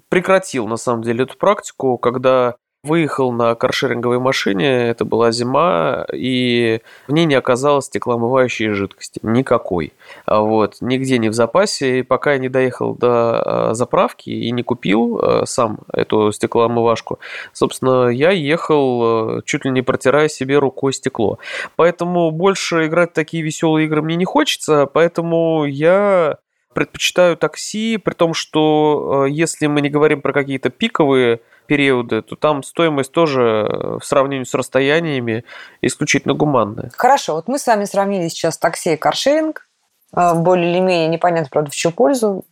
прекратил 0.10 0.68
на 0.68 0.78
самом 0.78 1.04
деле 1.04 1.24
эту 1.24 1.38
практику, 1.38 1.98
когда 1.98 2.56
выехал 2.84 3.32
на 3.32 3.56
каршеринговой 3.56 4.20
машине, 4.20 4.88
это 4.88 5.06
была 5.06 5.32
зима, 5.32 6.06
и 6.14 6.82
в 7.08 7.12
ней 7.12 7.26
не 7.26 7.36
оказалось 7.36 7.86
стеклоомывающей 7.86 8.70
жидкости. 8.70 9.20
Никакой. 9.24 9.94
А 10.26 10.42
Вот. 10.42 10.78
Нигде 10.82 11.18
не 11.18 11.30
в 11.30 11.34
запасе. 11.34 12.00
И 12.00 12.04
пока 12.04 12.34
я 12.34 12.40
не 12.40 12.50
доехал 12.50 12.96
до 12.96 13.70
э, 13.72 13.74
заправки 13.74 14.30
и 14.30 14.52
не 14.52 14.64
купил 14.64 15.20
э, 15.20 15.46
сам 15.46 15.80
эту 15.92 16.32
стеклоомывашку, 16.32 17.20
собственно, 17.54 18.08
я 18.08 18.32
ехал, 18.32 19.42
чуть 19.44 19.66
ли 19.66 19.72
не 19.72 19.82
протирая 19.82 20.30
себе 20.30 20.60
рукой 20.60 20.94
стекло. 20.94 21.40
Поэтому 21.76 22.32
больше 22.32 22.88
играть 22.88 23.12
в 23.12 23.14
такие 23.14 23.44
веселые 23.44 23.88
игры 23.88 24.02
мне 24.02 24.16
не 24.16 24.26
хочется, 24.26 24.86
поэтому 24.86 25.66
я 25.66 26.38
предпочитаю 26.74 27.38
такси, 27.38 27.98
при 27.98 28.14
том, 28.14 28.34
что 28.34 29.26
э, 29.26 29.32
если 29.32 29.68
мы 29.68 29.82
не 29.82 29.90
говорим 29.90 30.22
про 30.22 30.34
какие-то 30.34 30.70
пиковые 30.70 31.42
периоды, 31.66 32.22
то 32.22 32.36
там 32.36 32.64
стоимость 32.64 33.12
тоже 33.12 33.42
э, 33.42 33.98
в 34.00 34.06
сравнении 34.06 34.46
с 34.46 34.54
расстояниями 34.54 35.44
исключительно 35.82 36.34
гуманная. 36.34 36.92
Хорошо, 36.96 37.36
вот 37.36 37.48
мы 37.48 37.60
с 37.60 37.68
вами 37.68 37.86
сравнили 37.86 38.28
сейчас 38.28 38.58
такси 38.58 38.94
и 38.94 38.98
каршеринг. 38.98 39.68
Э, 40.16 40.34
Более 40.36 40.72
или 40.72 40.80
менее 40.80 41.08
непонятно, 41.08 41.50
правда, 41.52 41.72
в 41.72 41.76
чью 41.76 41.92
пользу, 41.92 42.46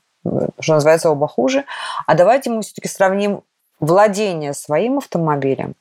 что 0.60 0.74
называется, 0.74 1.10
оба 1.10 1.28
хуже. 1.28 1.66
А 2.08 2.16
давайте 2.16 2.50
мы 2.50 2.62
все-таки 2.62 2.88
сравним 2.88 3.44
владение 3.80 4.54
своим 4.54 4.98
автомобилем 4.98 5.76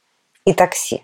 и 0.45 0.53
такси. 0.53 1.03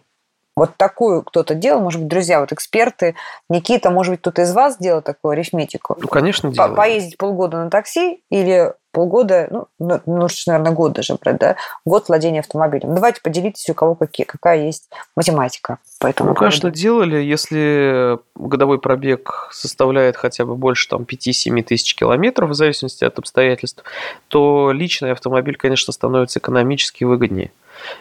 Вот 0.57 0.77
такую 0.77 1.23
кто-то 1.23 1.55
делал, 1.55 1.81
может 1.81 2.01
быть, 2.01 2.09
друзья, 2.09 2.41
вот 2.41 2.53
эксперты, 2.53 3.15
Никита, 3.49 3.91
может 3.91 4.13
быть, 4.13 4.21
кто-то 4.21 4.43
из 4.43 4.53
вас 4.53 4.77
делал 4.79 5.01
такую 5.01 5.33
арифметику? 5.33 5.97
Ну, 6.01 6.09
конечно, 6.09 6.51
По- 6.51 6.55
делаю. 6.55 6.75
Поездить 6.75 7.17
полгода 7.19 7.59
на 7.59 7.71
такси 7.71 8.23
или 8.31 8.73
полгода, 8.93 9.47
ну, 9.51 9.69
ну, 9.79 10.01
лучше, 10.07 10.51
наверное, 10.51 10.73
год 10.73 10.93
даже 10.95 11.15
брать, 11.15 11.39
да, 11.39 11.57
год 11.85 12.09
владения 12.09 12.41
автомобилем. 12.41 12.93
Давайте 12.95 13.21
поделитесь, 13.23 13.71
у 13.71 13.75
кого 13.75 13.95
какие, 13.95 14.27
какая 14.27 14.65
есть 14.65 14.91
математика 15.17 15.79
по 16.01 16.09
этому 16.09 16.31
Ну, 16.31 16.35
поводу. 16.35 16.41
конечно, 16.41 16.71
делали. 16.73 17.17
Если 17.23 18.19
годовой 18.35 18.81
пробег 18.81 19.49
составляет 19.53 20.17
хотя 20.17 20.45
бы 20.45 20.57
больше 20.57 20.89
там, 20.89 21.05
5-7 21.05 21.63
тысяч 21.63 21.95
километров, 21.95 22.51
в 22.51 22.55
зависимости 22.55 23.05
от 23.05 23.17
обстоятельств, 23.21 23.85
то 24.27 24.73
личный 24.73 25.13
автомобиль, 25.13 25.57
конечно, 25.57 25.93
становится 25.93 26.41
экономически 26.41 27.05
выгоднее. 27.05 27.53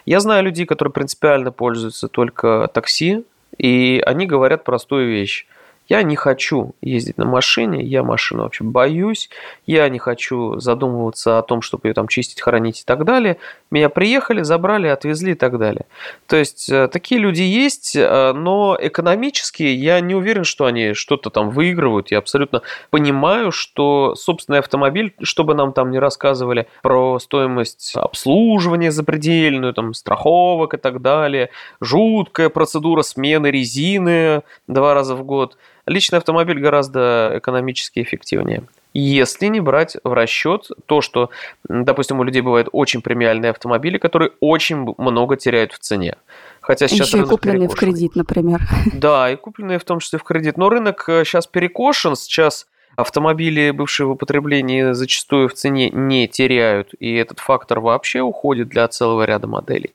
Я 0.06 0.20
знаю 0.20 0.44
людей, 0.44 0.66
которые 0.66 0.92
принципиально 0.92 1.52
пользуются 1.52 2.08
только 2.08 2.70
такси, 2.74 3.24
и 3.58 4.02
они 4.06 4.26
говорят 4.26 4.64
простую 4.64 5.10
вещь. 5.10 5.48
Я 5.90 6.04
не 6.04 6.16
хочу 6.16 6.76
ездить 6.82 7.18
на 7.18 7.26
машине, 7.26 7.84
я 7.84 8.04
машину 8.04 8.44
вообще 8.44 8.64
боюсь, 8.64 9.30
я 9.66 9.90
не 9.90 9.98
хочу 9.98 10.60
задумываться 10.60 11.40
о 11.40 11.42
том, 11.42 11.64
чтобы 11.64 11.88
ее 11.88 11.96
там 11.96 12.08
чистить, 12.08 12.42
хранить 12.42 12.82
и 12.82 12.84
так 12.86 13.06
далее. 13.06 13.38
Меня 13.72 13.90
приехали, 13.90 14.44
забрали, 14.44 14.88
отвезли 14.88 15.32
и 15.32 15.36
так 15.36 15.58
далее. 15.58 15.88
То 16.28 16.36
есть 16.36 16.70
э, 16.70 16.88
такие 16.90 17.20
люди 17.20 17.42
есть, 17.42 17.96
э, 17.96 18.34
но 18.34 18.78
экономически 18.80 19.64
я 19.64 20.00
не 20.00 20.14
уверен, 20.14 20.44
что 20.44 20.66
они 20.66 20.94
что-то 20.94 21.32
там 21.32 21.50
выигрывают. 21.50 22.12
Я 22.12 22.20
абсолютно 22.20 22.62
понимаю, 22.92 23.52
что 23.52 24.14
собственный 24.14 24.60
автомобиль, 24.60 25.16
чтобы 25.24 25.56
нам 25.56 25.74
там 25.74 25.90
не 25.90 25.98
рассказывали 25.98 26.68
про 26.84 27.18
стоимость 27.18 27.94
обслуживания 27.96 28.92
запредельную, 28.92 29.74
там 29.74 29.96
страховок 29.96 30.76
и 30.76 30.78
так 30.78 31.02
далее, 31.02 31.50
жуткая 31.82 32.50
процедура 32.50 33.02
смены 33.02 33.48
резины 33.48 34.44
два 34.68 34.94
раза 34.94 35.16
в 35.16 35.24
год. 35.24 35.58
Личный 35.90 36.18
автомобиль 36.20 36.60
гораздо 36.60 37.34
экономически 37.38 38.02
эффективнее. 38.02 38.64
Если 38.94 39.48
не 39.48 39.60
брать 39.60 39.98
в 40.04 40.14
расчет 40.14 40.68
то, 40.86 41.02
что, 41.02 41.32
допустим, 41.68 42.20
у 42.20 42.24
людей 42.24 42.42
бывают 42.42 42.70
очень 42.72 43.02
премиальные 43.02 43.52
автомобили, 43.52 43.98
которые 43.98 44.32
очень 44.40 44.94
много 44.98 45.36
теряют 45.36 45.74
в 45.74 45.80
цене. 45.80 46.16
Хотя 46.62 46.88
сейчас 46.88 47.08
Еще 47.08 47.20
и 47.20 47.24
купленные 47.24 47.68
в 47.68 47.72
перекошен. 47.72 47.94
кредит, 47.94 48.16
например. 48.16 48.62
Да, 48.94 49.32
и 49.32 49.36
купленные 49.36 49.80
в 49.80 49.84
том 49.84 50.00
числе 50.00 50.20
в 50.20 50.24
кредит. 50.24 50.58
Но 50.58 50.70
рынок 50.70 51.04
сейчас 51.08 51.48
перекошен, 51.48 52.16
сейчас 52.16 52.68
автомобили, 52.96 53.72
бывшие 53.72 54.08
в 54.08 54.12
употреблении, 54.12 54.92
зачастую 54.92 55.50
в 55.50 55.54
цене 55.54 55.90
не 55.90 56.28
теряют, 56.28 56.94
и 57.00 57.16
этот 57.16 57.40
фактор 57.40 57.80
вообще 57.80 58.22
уходит 58.22 58.70
для 58.70 58.88
целого 58.88 59.24
ряда 59.24 59.48
моделей. 59.48 59.94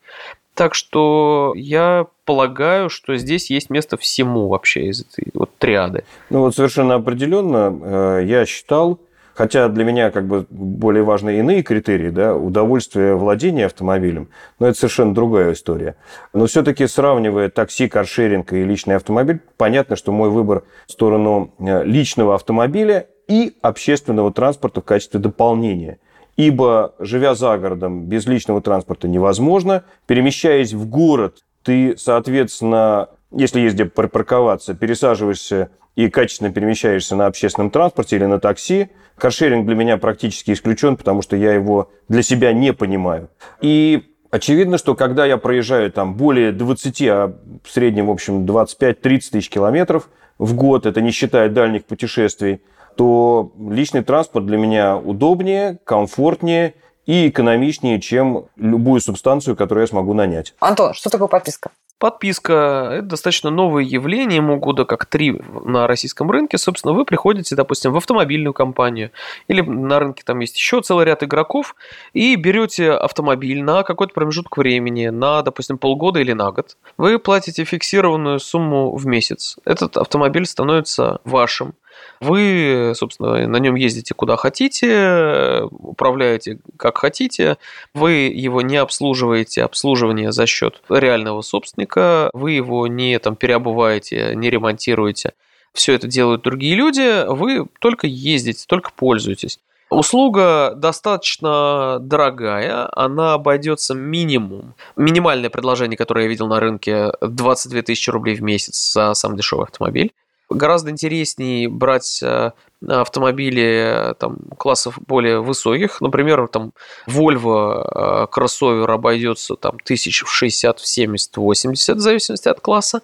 Так 0.55 0.75
что 0.75 1.53
я 1.57 2.07
полагаю, 2.25 2.89
что 2.89 3.17
здесь 3.17 3.51
есть 3.51 3.71
место 3.71 3.97
всему 3.97 4.49
вообще 4.49 4.87
из 4.87 5.03
этой 5.03 5.31
вот 5.35 5.51
триады. 5.59 6.05
Ну 6.31 6.41
вот 6.41 6.55
совершенно 6.55 6.95
определенно 6.95 7.77
э, 7.83 8.25
я 8.25 8.47
считал, 8.47 9.01
хотя 9.35 9.69
для 9.69 9.85
меня 9.85 10.13
как 10.13 10.27
бы 10.27 10.47
более 10.49 11.03
важны 11.03 11.39
иные 11.39 11.63
критерии, 11.63 12.11
да, 12.11 12.37
удовольствие 12.37 13.17
владения 13.17 13.67
автомобилем, 13.67 14.29
но 14.61 14.69
это 14.69 14.79
совершенно 14.79 15.13
другая 15.13 15.53
история. 15.53 15.97
Но 16.33 16.47
все-таки 16.47 16.87
сравнивая 16.87 17.51
такси, 17.51 17.89
каршеринг 17.89 18.53
и 18.53 18.65
личный 18.65 18.95
автомобиль, 18.95 19.41
понятно, 19.57 19.97
что 19.97 20.13
мой 20.13 20.31
выбор 20.31 20.63
в 20.87 20.93
сторону 20.93 21.53
э, 21.59 21.85
личного 21.85 22.37
автомобиля 22.37 23.09
и 23.27 23.57
общественного 23.61 24.33
транспорта 24.33 24.81
в 24.81 24.85
качестве 24.85 25.19
дополнения. 25.19 25.99
Ибо, 26.37 26.95
живя 26.99 27.35
за 27.35 27.57
городом, 27.59 28.07
без 28.07 28.27
личного 28.27 28.61
транспорта 28.61 29.09
невозможно. 29.09 29.85
Перемещаясь 30.07 30.73
в 30.73 30.89
город, 30.89 31.45
ты, 31.63 31.97
соответственно, 31.97 33.09
если 33.31 33.61
есть 33.61 33.75
где 33.75 33.85
припарковаться, 33.85 34.75
пересаживаешься 34.75 35.71
и 35.97 36.09
качественно 36.09 36.53
перемещаешься 36.53 37.15
на 37.17 37.27
общественном 37.27 37.71
транспорте 37.71 38.17
или 38.17 38.25
на 38.25 38.41
такси. 38.41 38.89
Каршеринг 39.17 39.65
для 39.65 39.77
меня 39.77 39.97
практически 39.97 40.53
исключен, 40.53 40.97
потому 40.97 41.23
что 41.23 41.37
я 41.37 41.55
его 41.55 41.91
для 42.09 42.23
себя 42.23 42.53
не 42.53 42.73
понимаю. 42.73 43.29
И 43.61 44.03
очевидно, 44.31 44.77
что 44.77 44.97
когда 44.97 45.25
я 45.25 45.37
проезжаю 45.37 45.93
там 45.93 46.15
более 46.15 46.51
20, 46.51 47.03
а 47.03 47.37
в 47.63 47.71
среднем, 47.71 48.07
в 48.07 48.11
общем, 48.11 48.45
25-30 48.45 48.95
тысяч 49.31 49.49
километров 49.49 50.09
в 50.39 50.55
год, 50.55 50.85
это 50.87 51.01
не 51.01 51.13
считая 51.13 51.49
дальних 51.49 51.85
путешествий, 51.85 52.61
то 52.97 53.53
личный 53.59 54.03
транспорт 54.03 54.47
для 54.47 54.57
меня 54.57 54.97
удобнее, 54.97 55.79
комфортнее 55.85 56.75
и 57.07 57.29
экономичнее, 57.29 58.01
чем 58.01 58.47
любую 58.57 59.01
субстанцию, 59.01 59.57
которую 59.57 59.83
я 59.83 59.89
смогу 59.89 60.15
нанять. 60.15 60.55
Антон, 60.61 60.95
что 60.95 61.11
такое 61.11 61.29
подписка? 61.29 61.71
Подписка– 61.99 62.91
это 62.93 63.03
достаточно 63.03 63.51
новое 63.51 63.85
явление, 63.85 64.37
ему 64.37 64.59
года 64.59 64.85
как 64.85 65.07
три 65.07 65.41
на 65.65 65.87
российском 65.87 66.31
рынке. 66.31 66.59
Собственно, 66.59 66.93
вы 66.93 67.05
приходите, 67.05 67.55
допустим, 67.55 67.93
в 67.93 67.97
автомобильную 67.97 68.53
компанию 68.53 69.11
или 69.47 69.61
на 69.61 70.01
рынке 70.01 70.23
там 70.27 70.41
есть 70.41 70.57
еще 70.57 70.83
целый 70.83 71.07
ряд 71.07 71.23
игроков 71.23 71.77
и 72.13 72.35
берете 72.35 72.91
автомобиль 72.91 73.63
на 73.63 73.85
какой-то 73.85 74.13
промежуток 74.13 74.57
времени, 74.57 75.07
на, 75.07 75.43
допустим, 75.43 75.79
полгода 75.79 76.21
или 76.21 76.33
на 76.33 76.51
год. 76.51 76.77
Вы 76.99 77.19
платите 77.19 77.65
фиксированную 77.65 78.41
сумму 78.41 78.95
в 78.95 79.07
месяц. 79.07 79.57
Этот 79.65 79.97
автомобиль 79.97 80.47
становится 80.47 81.21
вашим. 81.25 81.75
Вы, 82.21 82.93
собственно, 82.95 83.47
на 83.47 83.57
нем 83.57 83.75
ездите 83.75 84.15
куда 84.15 84.37
хотите, 84.37 85.63
управляете 85.71 86.59
как 86.77 86.99
хотите. 86.99 87.59
Вы 87.95 88.13
его 88.35 88.63
не 88.63 88.77
обслуживаете, 88.77 89.63
обслуживание 89.63 90.33
за 90.33 90.47
счет 90.47 90.83
реального 90.89 91.43
собственника. 91.43 92.31
Вы 92.33 92.53
его 92.53 92.87
не 92.87 93.19
там 93.19 93.37
переобуваете, 93.37 94.33
не 94.35 94.51
ремонтируете. 94.51 95.33
Все 95.73 95.95
это 95.95 96.07
делают 96.07 96.43
другие 96.43 96.77
люди. 96.77 97.27
Вы 97.29 97.67
только 97.81 98.07
ездите, 98.07 98.65
только 98.67 98.91
пользуетесь. 98.95 99.59
Услуга 99.91 100.73
достаточно 100.75 101.99
дорогая, 102.01 102.89
она 102.93 103.35
обойдется 103.35 103.95
минимум. 103.95 104.75
Минимальное 104.97 105.51
предложение, 105.51 105.97
которое 105.97 106.23
я 106.23 106.29
видел 106.29 106.49
на 106.49 106.59
рынке, 106.59 107.13
22 107.21 107.83
тысячи 107.83 108.11
рублей 108.11 108.35
в 108.35 108.43
месяц 108.43 108.93
за 108.93 109.15
самый 109.15 109.37
дешевый 109.37 109.67
автомобиль. 109.67 110.13
Гораздо 110.51 110.91
интереснее 110.91 111.69
брать 111.69 112.21
э, 112.23 112.53
автомобили 112.89 114.15
там, 114.19 114.37
классов 114.57 114.99
более 115.07 115.41
высоких. 115.41 116.01
Например, 116.01 116.49
там 116.49 116.73
Volvo 117.07 118.27
кроссовер 118.29 118.91
обойдется 118.91 119.57
там, 119.57 119.79
тысяч 119.85 120.23
в 120.23 120.31
60, 120.31 120.79
в 120.79 120.87
70, 120.87 121.37
80, 121.37 121.97
в 121.97 122.01
зависимости 122.01 122.49
от 122.49 122.61
класса. 122.61 123.03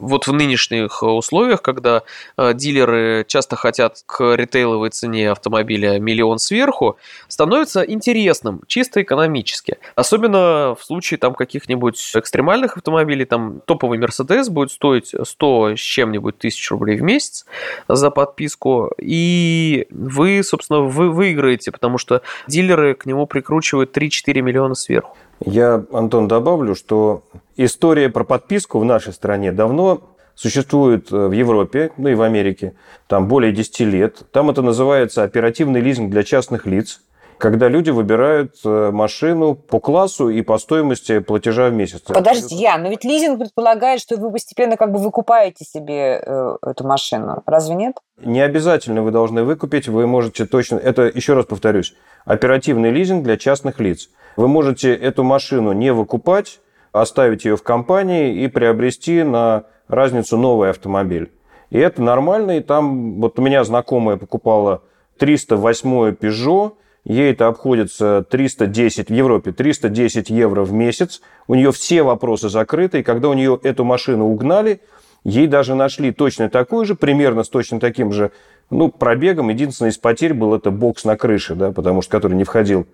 вот 0.00 0.26
в 0.26 0.32
нынешних 0.32 1.02
условиях, 1.02 1.62
когда 1.62 2.02
дилеры 2.36 3.24
часто 3.26 3.56
хотят 3.56 4.02
к 4.06 4.34
ритейловой 4.34 4.90
цене 4.90 5.30
автомобиля 5.30 5.98
миллион 5.98 6.38
сверху, 6.38 6.96
становится 7.28 7.82
интересным 7.82 8.60
чисто 8.66 9.02
экономически. 9.02 9.78
Особенно 9.94 10.74
в 10.78 10.84
случае 10.84 11.18
там 11.18 11.34
каких-нибудь 11.34 12.12
экстремальных 12.14 12.76
автомобилей, 12.76 13.24
там 13.24 13.60
топовый 13.66 13.98
Mercedes 13.98 14.50
будет 14.50 14.72
стоить 14.72 15.14
100 15.22 15.76
с 15.76 15.80
чем-нибудь 15.94 16.38
тысяч 16.38 16.70
рублей 16.70 16.96
в 16.98 17.02
месяц 17.02 17.46
за 17.88 18.10
подписку, 18.10 18.90
и 18.98 19.86
вы, 19.90 20.42
собственно, 20.42 20.80
вы 20.80 21.10
выиграете, 21.10 21.70
потому 21.70 21.98
что 21.98 22.22
дилеры 22.48 22.94
к 22.94 23.06
нему 23.06 23.26
прикручивают 23.26 23.96
3-4 23.96 24.40
миллиона 24.40 24.74
сверху. 24.74 25.16
Я, 25.44 25.84
Антон, 25.92 26.26
добавлю, 26.26 26.74
что 26.74 27.22
история 27.56 28.08
про 28.08 28.24
подписку 28.24 28.78
в 28.80 28.84
нашей 28.84 29.12
стране 29.12 29.52
давно 29.52 30.02
существует 30.34 31.12
э, 31.12 31.28
в 31.28 31.32
Европе, 31.32 31.92
ну 31.96 32.08
и 32.08 32.14
в 32.14 32.22
Америке, 32.22 32.74
там 33.06 33.28
более 33.28 33.52
10 33.52 33.80
лет. 33.80 34.22
Там 34.32 34.50
это 34.50 34.62
называется 34.62 35.22
оперативный 35.22 35.80
лизинг 35.80 36.10
для 36.10 36.24
частных 36.24 36.66
лиц 36.66 37.00
когда 37.38 37.68
люди 37.68 37.90
выбирают 37.90 38.56
э, 38.64 38.90
машину 38.90 39.54
по 39.54 39.80
классу 39.80 40.28
и 40.28 40.42
по 40.42 40.58
стоимости 40.58 41.18
платежа 41.18 41.68
в 41.68 41.72
месяц. 41.72 42.00
Подожди, 42.00 42.54
я, 42.54 42.78
но 42.78 42.88
ведь 42.88 43.04
лизинг 43.04 43.38
предполагает, 43.38 44.00
что 44.00 44.16
вы 44.16 44.30
постепенно 44.30 44.76
как 44.76 44.92
бы 44.92 44.98
выкупаете 44.98 45.64
себе 45.64 46.22
э, 46.24 46.56
эту 46.62 46.86
машину. 46.86 47.42
Разве 47.46 47.74
нет? 47.74 47.96
Не 48.22 48.40
обязательно 48.40 49.02
вы 49.02 49.10
должны 49.10 49.44
выкупить, 49.44 49.88
вы 49.88 50.06
можете 50.06 50.46
точно... 50.46 50.76
Это, 50.76 51.02
еще 51.02 51.34
раз 51.34 51.46
повторюсь, 51.46 51.94
оперативный 52.24 52.90
лизинг 52.90 53.24
для 53.24 53.36
частных 53.36 53.80
лиц. 53.80 54.08
Вы 54.36 54.48
можете 54.48 54.94
эту 54.94 55.24
машину 55.24 55.72
не 55.72 55.92
выкупать, 55.92 56.60
оставить 56.92 57.44
ее 57.44 57.56
в 57.56 57.62
компании 57.62 58.42
и 58.42 58.48
приобрести 58.48 59.22
на 59.22 59.64
разницу 59.88 60.36
новый 60.36 60.70
автомобиль. 60.70 61.32
И 61.70 61.78
это 61.78 62.02
нормально, 62.02 62.58
и 62.58 62.60
там... 62.60 63.20
Вот 63.20 63.38
у 63.38 63.42
меня 63.42 63.64
знакомая 63.64 64.16
покупала 64.16 64.82
308 65.18 66.10
Peugeot, 66.12 66.74
Ей 67.04 67.32
это 67.32 67.48
обходится 67.48 68.24
310 68.30 69.10
в 69.10 69.12
Европе, 69.12 69.52
310 69.52 70.30
евро 70.30 70.62
в 70.62 70.72
месяц. 70.72 71.20
У 71.46 71.54
нее 71.54 71.70
все 71.70 72.02
вопросы 72.02 72.48
закрыты. 72.48 73.00
И 73.00 73.02
когда 73.02 73.28
у 73.28 73.34
нее 73.34 73.60
эту 73.62 73.84
машину 73.84 74.26
угнали, 74.26 74.80
ей 75.22 75.46
даже 75.46 75.74
нашли 75.74 76.12
точно 76.12 76.48
такую 76.48 76.86
же, 76.86 76.94
примерно 76.94 77.44
с 77.44 77.50
точно 77.50 77.78
таким 77.78 78.10
же 78.10 78.32
ну, 78.70 78.88
пробегом. 78.90 79.50
Единственное 79.50 79.90
из 79.90 79.98
потерь 79.98 80.32
был 80.32 80.54
это 80.54 80.70
бокс 80.70 81.04
на 81.04 81.16
крыше, 81.18 81.54
да, 81.54 81.72
потому 81.72 82.00
что 82.00 82.10
который 82.10 82.34
не 82.34 82.44
входил 82.44 82.86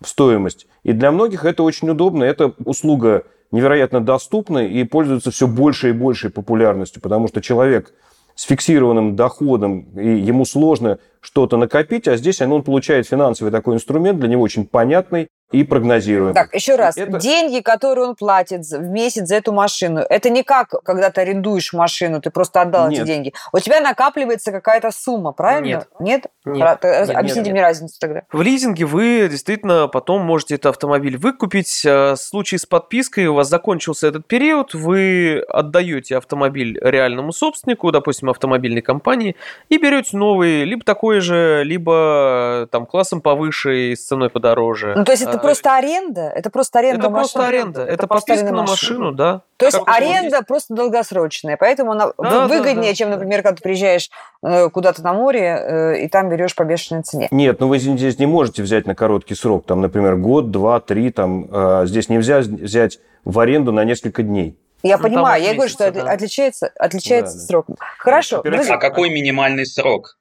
в 0.00 0.08
стоимость. 0.08 0.68
И 0.84 0.92
для 0.92 1.10
многих 1.10 1.44
это 1.44 1.64
очень 1.64 1.90
удобно. 1.90 2.22
Это 2.22 2.52
услуга 2.64 3.24
невероятно 3.50 4.00
доступна 4.00 4.64
и 4.64 4.84
пользуется 4.84 5.32
все 5.32 5.48
большей 5.48 5.90
и 5.90 5.92
большей 5.92 6.30
популярностью, 6.30 7.02
потому 7.02 7.26
что 7.26 7.40
человек– 7.40 7.92
с 8.36 8.44
фиксированным 8.44 9.16
доходом, 9.16 9.98
и 9.98 10.08
ему 10.20 10.44
сложно 10.44 10.98
что-то 11.20 11.56
накопить, 11.56 12.06
а 12.06 12.16
здесь 12.16 12.40
он 12.40 12.62
получает 12.62 13.08
финансовый 13.08 13.50
такой 13.50 13.74
инструмент, 13.74 14.20
для 14.20 14.28
него 14.28 14.42
очень 14.42 14.66
понятный, 14.66 15.28
и 15.52 15.62
прогнозируем. 15.62 16.34
Так, 16.34 16.52
еще 16.54 16.74
раз. 16.74 16.96
Это... 16.96 17.18
Деньги, 17.18 17.60
которые 17.60 18.08
он 18.08 18.16
платит 18.16 18.66
в 18.66 18.82
месяц 18.82 19.28
за 19.28 19.36
эту 19.36 19.52
машину, 19.52 20.00
это 20.00 20.28
не 20.28 20.42
как, 20.42 20.70
когда 20.84 21.10
ты 21.10 21.20
арендуешь 21.20 21.72
машину, 21.72 22.20
ты 22.20 22.30
просто 22.30 22.62
отдал 22.62 22.88
нет. 22.88 23.00
эти 23.00 23.06
деньги. 23.06 23.32
У 23.52 23.58
тебя 23.60 23.80
накапливается 23.80 24.50
какая-то 24.50 24.90
сумма, 24.90 25.32
правильно? 25.32 25.66
Нет. 25.66 25.88
Нет? 26.00 26.26
нет. 26.44 26.84
Объясните 26.84 27.40
нет, 27.40 27.52
мне 27.52 27.52
нет. 27.52 27.62
разницу 27.62 27.96
тогда. 28.00 28.22
В 28.32 28.42
лизинге 28.42 28.86
вы 28.86 29.28
действительно 29.30 29.86
потом 29.88 30.22
можете 30.22 30.56
этот 30.56 30.66
автомобиль 30.66 31.16
выкупить. 31.16 31.84
Э, 31.84 32.12
в 32.12 32.16
случае 32.16 32.58
с 32.58 32.66
подпиской 32.66 33.26
у 33.26 33.34
вас 33.34 33.48
закончился 33.48 34.08
этот 34.08 34.26
период, 34.26 34.74
вы 34.74 35.44
отдаете 35.48 36.16
автомобиль 36.16 36.78
реальному 36.80 37.32
собственнику, 37.32 37.92
допустим, 37.92 38.30
автомобильной 38.30 38.82
компании, 38.82 39.36
и 39.68 39.78
берете 39.78 40.16
новый, 40.16 40.64
либо 40.64 40.84
такой 40.84 41.20
же, 41.20 41.62
либо 41.64 42.64
э, 42.64 42.66
там 42.70 42.86
классом 42.86 43.20
повыше 43.20 43.92
и 43.92 43.96
с 43.96 44.06
ценой 44.06 44.28
подороже. 44.28 44.94
Ну, 44.96 45.04
то 45.04 45.12
есть 45.12 45.22
это 45.22 45.35
это 45.36 45.42
просто 45.42 45.76
аренда? 45.76 46.20
Это 46.22 46.50
просто 46.50 46.78
аренда 46.78 47.06
Это 47.06 47.10
просто 47.10 47.46
аренда. 47.46 47.82
Это, 47.82 47.92
это 47.92 48.06
подписка 48.06 48.44
на 48.44 48.62
машину, 48.62 48.66
машину, 48.66 49.12
да. 49.12 49.42
То 49.56 49.66
есть 49.66 49.78
аренда 49.86 50.42
просто 50.42 50.74
долгосрочная, 50.74 51.56
поэтому 51.56 51.92
она 51.92 52.12
да, 52.18 52.46
выгоднее, 52.46 52.74
да, 52.74 52.88
да, 52.88 52.94
чем, 52.94 53.10
например, 53.10 53.42
когда 53.42 53.56
ты 53.56 53.62
приезжаешь 53.62 54.10
э, 54.42 54.68
куда-то 54.68 55.02
на 55.02 55.14
море 55.14 55.40
э, 55.40 56.04
и 56.04 56.08
там 56.08 56.28
берешь 56.28 56.54
по 56.54 56.64
бешеной 56.64 57.02
цене. 57.02 57.28
Нет, 57.30 57.60
ну 57.60 57.68
вы 57.68 57.78
здесь 57.78 58.18
не 58.18 58.26
можете 58.26 58.62
взять 58.62 58.86
на 58.86 58.94
короткий 58.94 59.34
срок, 59.34 59.64
там, 59.66 59.80
например, 59.80 60.16
год, 60.16 60.50
два, 60.50 60.80
три, 60.80 61.10
там, 61.10 61.48
э, 61.50 61.86
здесь 61.86 62.08
нельзя 62.08 62.40
взять 62.40 62.98
в 63.24 63.38
аренду 63.38 63.72
на 63.72 63.84
несколько 63.84 64.22
дней. 64.22 64.58
Я 64.82 64.98
ну, 64.98 65.04
понимаю, 65.04 65.42
я 65.42 65.54
говорю, 65.54 65.70
что 65.70 65.90
да. 65.90 66.02
отличается, 66.10 66.70
отличается 66.78 67.38
да, 67.38 67.44
срок. 67.44 67.66
Хорошо. 67.98 68.42
А 68.44 68.76
какой 68.76 69.10
минимальный 69.10 69.66
срок 69.66 70.18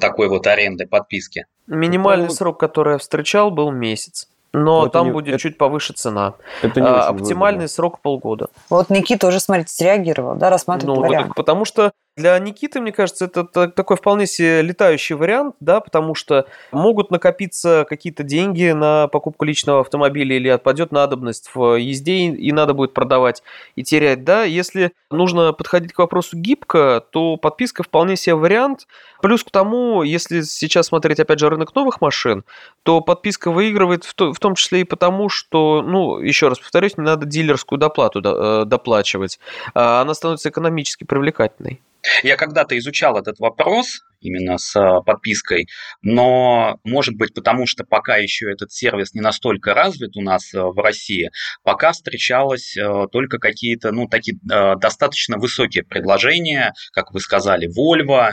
такой 0.00 0.28
вот 0.28 0.46
аренды, 0.46 0.86
подписки? 0.86 1.46
Минимальный 1.66 2.28
ну, 2.28 2.32
срок, 2.32 2.60
который 2.60 2.94
я 2.94 2.98
встречал, 2.98 3.50
был 3.50 3.70
месяц 3.70 4.28
но 4.52 4.84
это 4.84 4.92
там 4.92 5.06
не, 5.06 5.12
будет 5.12 5.28
это, 5.28 5.38
чуть 5.38 5.58
повыше 5.58 5.92
цена. 5.92 6.34
Это 6.62 6.80
не 6.80 6.86
а, 6.86 7.08
оптимальный 7.08 7.58
выгодно. 7.58 7.68
срок 7.68 8.00
полгода. 8.00 8.48
Вот 8.70 8.90
Никита 8.90 9.26
тоже, 9.26 9.40
смотрите, 9.40 9.72
среагировал, 9.72 10.36
да, 10.36 10.50
рассматривает 10.50 11.00
ну, 11.00 11.06
вариант. 11.06 11.34
Потому 11.34 11.64
что 11.64 11.92
для 12.18 12.38
Никиты, 12.38 12.80
мне 12.80 12.92
кажется, 12.92 13.26
это 13.26 13.44
такой 13.44 13.96
вполне 13.96 14.26
себе 14.26 14.60
летающий 14.60 15.14
вариант, 15.14 15.54
да, 15.60 15.80
потому 15.80 16.14
что 16.14 16.46
могут 16.72 17.10
накопиться 17.10 17.86
какие-то 17.88 18.24
деньги 18.24 18.72
на 18.72 19.06
покупку 19.08 19.44
личного 19.44 19.80
автомобиля 19.80 20.36
или 20.36 20.48
отпадет 20.48 20.92
надобность 20.92 21.50
в 21.54 21.76
езде, 21.76 22.26
и 22.26 22.52
надо 22.52 22.74
будет 22.74 22.92
продавать 22.92 23.42
и 23.76 23.84
терять, 23.84 24.24
да. 24.24 24.44
Если 24.44 24.92
нужно 25.10 25.52
подходить 25.52 25.92
к 25.92 25.98
вопросу 25.98 26.36
гибко, 26.36 27.02
то 27.10 27.36
подписка 27.36 27.82
вполне 27.82 28.16
себе 28.16 28.34
вариант. 28.34 28.86
Плюс 29.22 29.42
к 29.44 29.50
тому, 29.50 30.02
если 30.02 30.42
сейчас 30.42 30.86
смотреть, 30.86 31.20
опять 31.20 31.38
же, 31.38 31.48
рынок 31.48 31.74
новых 31.74 32.00
машин, 32.00 32.44
то 32.82 33.00
подписка 33.00 33.50
выигрывает 33.50 34.04
в, 34.04 34.14
то, 34.14 34.32
в 34.32 34.38
том 34.38 34.56
числе 34.56 34.80
и 34.80 34.84
потому, 34.84 35.28
что, 35.28 35.82
ну, 35.82 36.18
еще 36.18 36.48
раз 36.48 36.58
повторюсь, 36.58 36.96
не 36.98 37.04
надо 37.04 37.26
дилерскую 37.26 37.78
доплату 37.78 38.20
э, 38.24 38.64
доплачивать. 38.64 39.38
А 39.74 40.02
она 40.02 40.14
становится 40.14 40.48
экономически 40.48 41.04
привлекательной. 41.04 41.80
Я 42.22 42.36
когда-то 42.36 42.78
изучал 42.78 43.18
этот 43.18 43.38
вопрос 43.38 44.00
именно 44.20 44.58
с 44.58 44.74
а, 44.76 45.00
подпиской, 45.00 45.68
но, 46.02 46.78
может 46.84 47.14
быть, 47.16 47.34
потому 47.34 47.66
что 47.66 47.84
пока 47.84 48.16
еще 48.16 48.50
этот 48.50 48.72
сервис 48.72 49.14
не 49.14 49.20
настолько 49.20 49.74
развит 49.74 50.16
у 50.16 50.22
нас 50.22 50.52
а, 50.54 50.66
в 50.66 50.78
России, 50.78 51.30
пока 51.62 51.92
встречалось 51.92 52.76
а, 52.76 53.06
только 53.08 53.38
какие-то, 53.38 53.92
ну, 53.92 54.08
такие 54.08 54.36
достаточно 54.42 55.38
высокие 55.38 55.84
предложения, 55.84 56.72
как 56.92 57.12
вы 57.12 57.20
сказали, 57.20 57.68
Volvo, 57.68 58.32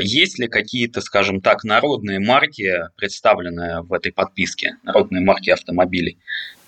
есть 0.00 0.38
ли 0.38 0.46
какие-то, 0.46 1.00
скажем 1.00 1.40
так, 1.40 1.64
народные 1.64 2.20
марки, 2.20 2.72
представленные 2.96 3.82
в 3.82 3.92
этой 3.92 4.12
подписке, 4.12 4.76
народные 4.84 5.24
марки 5.24 5.50
автомобилей? 5.50 6.18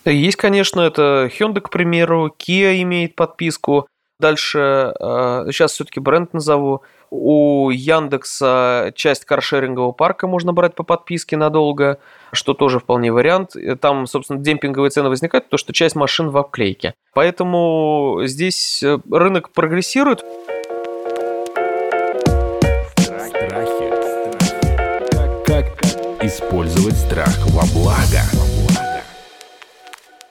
Есть, 0.05 0.37
конечно, 0.37 0.81
это 0.81 1.31
Hyundai, 1.39 1.61
к 1.61 1.71
примеру, 1.71 2.35
Kia 2.37 2.83
имеет 2.83 3.15
подписку, 3.15 3.87
Дальше, 4.21 4.93
сейчас 4.99 5.71
э, 5.71 5.75
все-таки 5.75 6.01
бренд 6.01 6.35
назову. 6.35 6.83
У 7.11 7.71
Яндекса 7.71 8.93
часть 8.97 9.25
каршерингового 9.25 9.93
парка 9.93 10.27
можно 10.27 10.53
брать 10.53 10.75
по 10.75 10.83
подписке 10.83 11.37
надолго, 11.37 12.01
что 12.33 12.53
тоже 12.53 12.81
вполне 12.81 13.13
вариант. 13.13 13.55
Там, 13.81 14.07
собственно, 14.07 14.41
демпинговые 14.41 14.91
цены 14.91 15.09
возникают, 15.09 15.45
потому 15.45 15.59
что 15.59 15.73
часть 15.73 15.95
машин 15.95 16.31
в 16.31 16.37
обклейке. 16.37 16.95
Поэтому 17.15 18.23
здесь 18.25 18.83
э, 18.83 18.99
рынок 19.11 19.53
прогрессирует. 19.53 20.25
Страхи. 22.97 23.89
Как 25.47 25.67
использовать 26.25 26.97
страх 26.97 27.39
во 27.51 27.63
благо? 27.73 28.23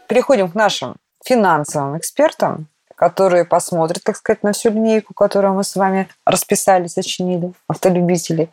Переходим 0.10 0.50
к 0.50 0.56
нашим 0.56 0.96
финансовым 1.24 1.98
экспертам 1.98 2.68
которые 2.98 3.46
посмотрят, 3.46 4.04
так 4.04 4.18
сказать, 4.18 4.44
на 4.44 4.52
всю 4.52 4.72
линейку, 4.72 5.14
которую 5.14 5.54
мы 5.54 5.64
с 5.64 5.76
вами 5.76 6.10
расписали, 6.26 6.88
сочинили, 6.88 7.54
автолюбители 7.68 8.50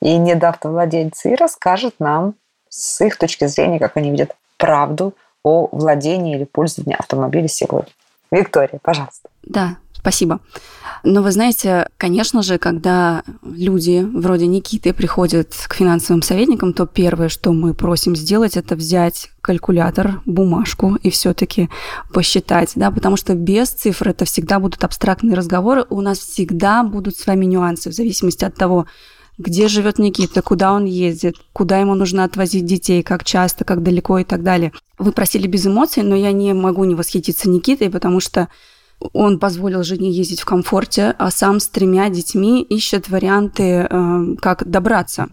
и 0.00 0.16
недоавтовладельцы, 0.16 1.32
и 1.32 1.34
расскажут 1.34 1.96
нам 1.98 2.34
с 2.68 3.04
их 3.04 3.18
точки 3.18 3.46
зрения, 3.46 3.80
как 3.80 3.96
они 3.96 4.10
видят 4.10 4.36
правду 4.56 5.14
о 5.42 5.68
владении 5.72 6.36
или 6.36 6.44
пользовании 6.44 6.96
автомобиля 6.96 7.48
сегодня. 7.48 7.90
Виктория, 8.30 8.78
пожалуйста. 8.80 9.28
Да, 9.42 9.76
Спасибо. 10.00 10.40
Но 11.04 11.22
вы 11.22 11.30
знаете, 11.30 11.88
конечно 11.96 12.42
же, 12.42 12.58
когда 12.58 13.22
люди 13.42 14.04
вроде 14.04 14.46
Никиты 14.46 14.92
приходят 14.92 15.54
к 15.68 15.74
финансовым 15.74 16.22
советникам, 16.22 16.72
то 16.72 16.86
первое, 16.86 17.28
что 17.28 17.52
мы 17.52 17.74
просим 17.74 18.16
сделать, 18.16 18.56
это 18.56 18.74
взять 18.74 19.30
калькулятор, 19.40 20.22
бумажку 20.26 20.96
и 20.96 21.10
все-таки 21.10 21.68
посчитать, 22.12 22.72
да, 22.74 22.90
потому 22.90 23.16
что 23.16 23.34
без 23.34 23.68
цифр 23.68 24.08
это 24.08 24.24
всегда 24.24 24.58
будут 24.58 24.82
абстрактные 24.84 25.36
разговоры, 25.36 25.84
у 25.88 26.00
нас 26.00 26.18
всегда 26.18 26.82
будут 26.82 27.16
с 27.16 27.26
вами 27.26 27.44
нюансы 27.44 27.90
в 27.90 27.94
зависимости 27.94 28.44
от 28.44 28.56
того, 28.56 28.86
где 29.38 29.68
живет 29.68 29.98
Никита, 29.98 30.42
куда 30.42 30.72
он 30.72 30.84
ездит, 30.84 31.36
куда 31.52 31.78
ему 31.78 31.94
нужно 31.94 32.24
отвозить 32.24 32.66
детей, 32.66 33.04
как 33.04 33.24
часто, 33.24 33.64
как 33.64 33.84
далеко 33.84 34.18
и 34.18 34.24
так 34.24 34.42
далее. 34.42 34.72
Вы 34.98 35.12
просили 35.12 35.46
без 35.46 35.64
эмоций, 35.64 36.02
но 36.02 36.16
я 36.16 36.32
не 36.32 36.52
могу 36.54 36.84
не 36.84 36.96
восхититься 36.96 37.48
Никитой, 37.48 37.88
потому 37.88 38.18
что 38.18 38.48
он 39.12 39.38
позволил 39.38 39.82
жене 39.82 40.10
ездить 40.10 40.40
в 40.40 40.44
комфорте, 40.44 41.14
а 41.18 41.30
сам 41.30 41.60
с 41.60 41.68
тремя 41.68 42.08
детьми 42.08 42.62
ищет 42.62 43.08
варианты, 43.08 43.86
э, 43.88 44.36
как 44.40 44.68
добраться. 44.68 45.28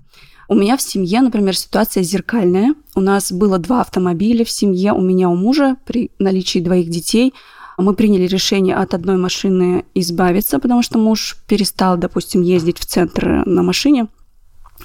У 0.47 0.55
меня 0.55 0.77
в 0.77 0.81
семье, 0.81 1.21
например, 1.21 1.57
ситуация 1.57 2.03
зеркальная. 2.03 2.75
У 2.93 3.01
нас 3.01 3.31
было 3.31 3.57
два 3.57 3.81
автомобиля 3.81 4.45
в 4.45 4.51
семье, 4.51 4.93
у 4.93 5.01
меня, 5.01 5.29
у 5.29 5.35
мужа, 5.35 5.77
при 5.85 6.11
наличии 6.19 6.59
двоих 6.59 6.89
детей. 6.89 7.33
Мы 7.77 7.95
приняли 7.95 8.27
решение 8.27 8.75
от 8.75 8.93
одной 8.93 9.17
машины 9.17 9.85
избавиться, 9.95 10.59
потому 10.59 10.83
что 10.83 10.99
муж 10.99 11.37
перестал, 11.47 11.97
допустим, 11.97 12.43
ездить 12.43 12.77
в 12.77 12.85
центр 12.85 13.43
на 13.45 13.63
машине. 13.63 14.07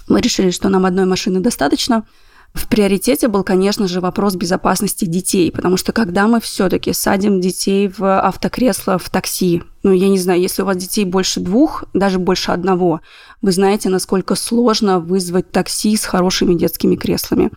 Мы 0.09 0.21
решили, 0.21 0.51
что 0.51 0.71
нам 0.71 0.87
одной 0.87 1.05
машины 1.05 1.41
достаточно– 1.41 2.07
в 2.53 2.67
приоритете 2.67 3.29
был, 3.29 3.45
конечно 3.45 3.87
же, 3.87 4.01
вопрос 4.01 4.35
безопасности 4.35 5.05
детей, 5.05 5.53
потому 5.53 5.77
что 5.77 5.93
когда 5.93 6.27
мы 6.27 6.41
все-таки 6.41 6.93
садим 6.93 7.41
детей 7.41 7.89
в 7.89 8.21
автокресло, 8.21 8.99
в 8.99 9.09
такси, 9.09 9.63
ну, 9.85 9.93
я 9.93 10.09
не 10.09 10.19
знаю, 10.19 10.41
если 10.41 10.63
у 10.63 10.65
вас 10.65 10.77
детей 10.77 11.05
больше 11.05 11.39
двух, 11.39 11.85
даже 11.95 12.19
больше 12.19 12.51
одного, 12.51 13.03
вы 13.41 13.53
знаете, 13.53 13.89
насколько 13.89 14.35
сложно 14.35 14.99
вызвать 14.99 15.51
такси 15.53 15.97
с 15.97 16.05
хорошими 16.05 16.55
детскими 16.55 16.97
креслами. 16.97 17.51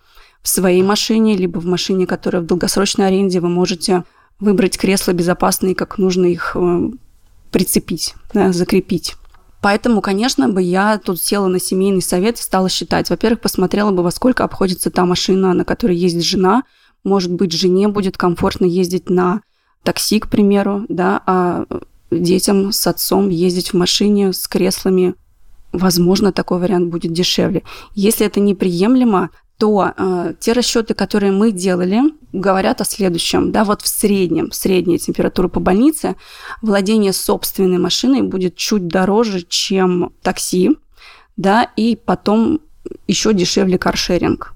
В 0.44 0.48
своей 0.48 0.84
машине, 0.84 1.38
либо 1.38 1.60
в 1.60 1.66
машине, 1.66 2.06
которая 2.06 2.44
в 2.44 2.46
долгосрочной 2.46 3.08
аренде, 3.08 3.40
вы 3.40 3.50
можете 3.50 4.04
выбрать 4.40 4.78
кресла 4.78 5.14
безопасные, 5.14 5.74
как 5.74 5.98
нужно 5.98 6.26
их 6.26 6.52
э, 6.56 6.90
прицепить, 7.52 8.14
да, 8.34 8.52
закрепить. 8.52 9.16
Поэтому, 9.64 10.02
конечно, 10.02 10.50
бы 10.50 10.62
я 10.62 10.98
тут 10.98 11.22
села 11.22 11.48
на 11.48 11.58
семейный 11.58 12.02
совет 12.02 12.38
и 12.38 12.42
стала 12.42 12.68
считать. 12.68 13.10
Во-первых, 13.10 13.40
посмотрела 13.40 13.92
бы, 13.92 14.04
во 14.04 14.12
сколько 14.12 14.44
обходится 14.44 14.92
та 14.92 15.06
машина, 15.06 15.54
на 15.54 15.64
которой 15.64 15.96
ездит 15.96 16.26
жена. 16.26 16.64
Может 17.06 17.32
быть, 17.32 17.54
жене 17.54 17.88
будет 17.88 18.18
комфортно 18.18 18.66
ездить 18.66 19.10
на 19.10 19.42
такси, 19.84 20.20
к 20.20 20.28
примеру, 20.28 20.84
да, 20.90 21.24
а 21.26 21.66
детям 22.12 22.74
с 22.74 22.86
отцом 22.88 23.30
ездить 23.30 23.72
в 23.72 23.78
машине 23.78 24.34
с 24.34 24.50
креслами 24.50 25.16
возможно, 25.72 26.32
такой 26.32 26.60
вариант 26.60 26.90
будет 26.90 27.14
дешевле. 27.14 27.64
Если 27.96 28.28
это 28.28 28.40
неприемлемо, 28.40 29.32
то 29.58 29.94
э, 29.96 30.34
те 30.40 30.54
расчеты, 30.54 30.94
которые 30.94 31.32
мы 31.32 31.52
делали, 31.52 32.02
говорят 32.32 32.82
о 32.82 32.86
следующем. 32.86 33.52
Да, 33.52 33.64
вот 33.64 33.82
в 33.82 33.88
среднем, 33.88 34.52
средняя 34.52 34.98
температура 34.98 35.48
по 35.48 35.60
больнице, 35.60 36.16
владение 36.62 37.14
собственной 37.14 37.78
машиной 37.78 38.24
будет 38.24 38.56
чуть 38.56 38.88
дороже, 38.88 39.46
чем 39.48 40.12
такси, 40.22 40.72
да, 41.38 41.70
и 41.76 41.96
потом 41.96 42.60
еще 43.08 43.34
дешевле 43.34 43.78
каршеринг 43.78 44.54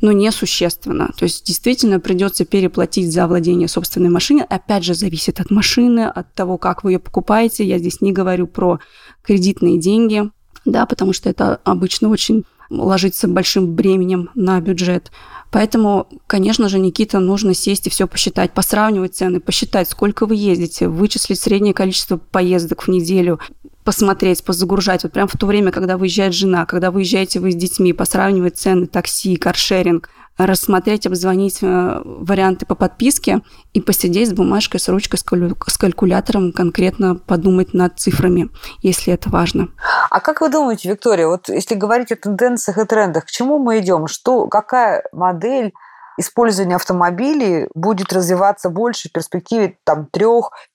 но 0.00 0.12
не 0.12 0.30
существенно. 0.30 1.12
То 1.16 1.24
есть 1.24 1.44
действительно 1.44 2.00
придется 2.00 2.44
переплатить 2.44 3.12
за 3.12 3.26
владение 3.26 3.68
собственной 3.68 4.10
машиной. 4.10 4.44
Опять 4.44 4.84
же, 4.84 4.94
зависит 4.94 5.40
от 5.40 5.50
машины, 5.50 6.06
от 6.06 6.32
того, 6.34 6.58
как 6.58 6.84
вы 6.84 6.92
ее 6.92 6.98
покупаете. 6.98 7.64
Я 7.64 7.78
здесь 7.78 8.00
не 8.00 8.12
говорю 8.12 8.46
про 8.46 8.80
кредитные 9.22 9.78
деньги, 9.78 10.30
да, 10.64 10.86
потому 10.86 11.12
что 11.12 11.28
это 11.28 11.60
обычно 11.64 12.08
очень 12.08 12.44
ложится 12.70 13.28
большим 13.28 13.74
бременем 13.74 14.30
на 14.34 14.60
бюджет. 14.60 15.10
Поэтому, 15.50 16.08
конечно 16.26 16.68
же, 16.68 16.78
Никита, 16.78 17.18
нужно 17.18 17.54
сесть 17.54 17.86
и 17.86 17.90
все 17.90 18.06
посчитать, 18.06 18.52
посравнивать 18.52 19.14
цены, 19.14 19.40
посчитать, 19.40 19.88
сколько 19.88 20.26
вы 20.26 20.34
ездите, 20.34 20.88
вычислить 20.88 21.40
среднее 21.40 21.72
количество 21.72 22.16
поездок 22.16 22.82
в 22.82 22.88
неделю, 22.88 23.38
посмотреть, 23.84 24.44
позагружать. 24.44 25.04
Вот 25.04 25.12
прямо 25.12 25.28
в 25.28 25.36
то 25.38 25.46
время, 25.46 25.70
когда 25.70 25.96
выезжает 25.96 26.34
жена, 26.34 26.66
когда 26.66 26.90
выезжаете 26.90 27.38
вы 27.40 27.52
с 27.52 27.54
детьми, 27.54 27.92
посравнивать 27.92 28.58
цены 28.58 28.86
такси, 28.86 29.36
каршеринг, 29.36 30.10
рассмотреть, 30.38 31.06
обзвонить 31.06 31.62
э, 31.62 32.00
варианты 32.04 32.66
по 32.66 32.74
подписке 32.74 33.40
и 33.72 33.80
посидеть 33.80 34.30
с 34.30 34.32
бумажкой, 34.32 34.80
с 34.80 34.88
ручкой, 34.88 35.16
с 35.18 35.78
калькулятором, 35.78 36.52
конкретно 36.52 37.16
подумать 37.16 37.74
над 37.74 37.98
цифрами, 37.98 38.50
если 38.82 39.12
это 39.12 39.30
важно. 39.30 39.68
А 40.10 40.20
как 40.20 40.40
вы 40.40 40.50
думаете, 40.50 40.90
Виктория, 40.90 41.26
вот 41.26 41.48
если 41.48 41.74
говорить 41.74 42.12
о 42.12 42.16
тенденциях 42.16 42.78
и 42.78 42.84
трендах, 42.84 43.26
к 43.26 43.30
чему 43.30 43.58
мы 43.58 43.78
идем? 43.78 44.06
Что, 44.06 44.46
какая 44.46 45.04
модель 45.12 45.72
использования 46.18 46.76
автомобилей 46.76 47.68
будет 47.74 48.12
развиваться 48.12 48.70
больше 48.70 49.08
в 49.08 49.12
перспективе 49.12 49.76
там, 49.84 50.06
3, 50.06 50.26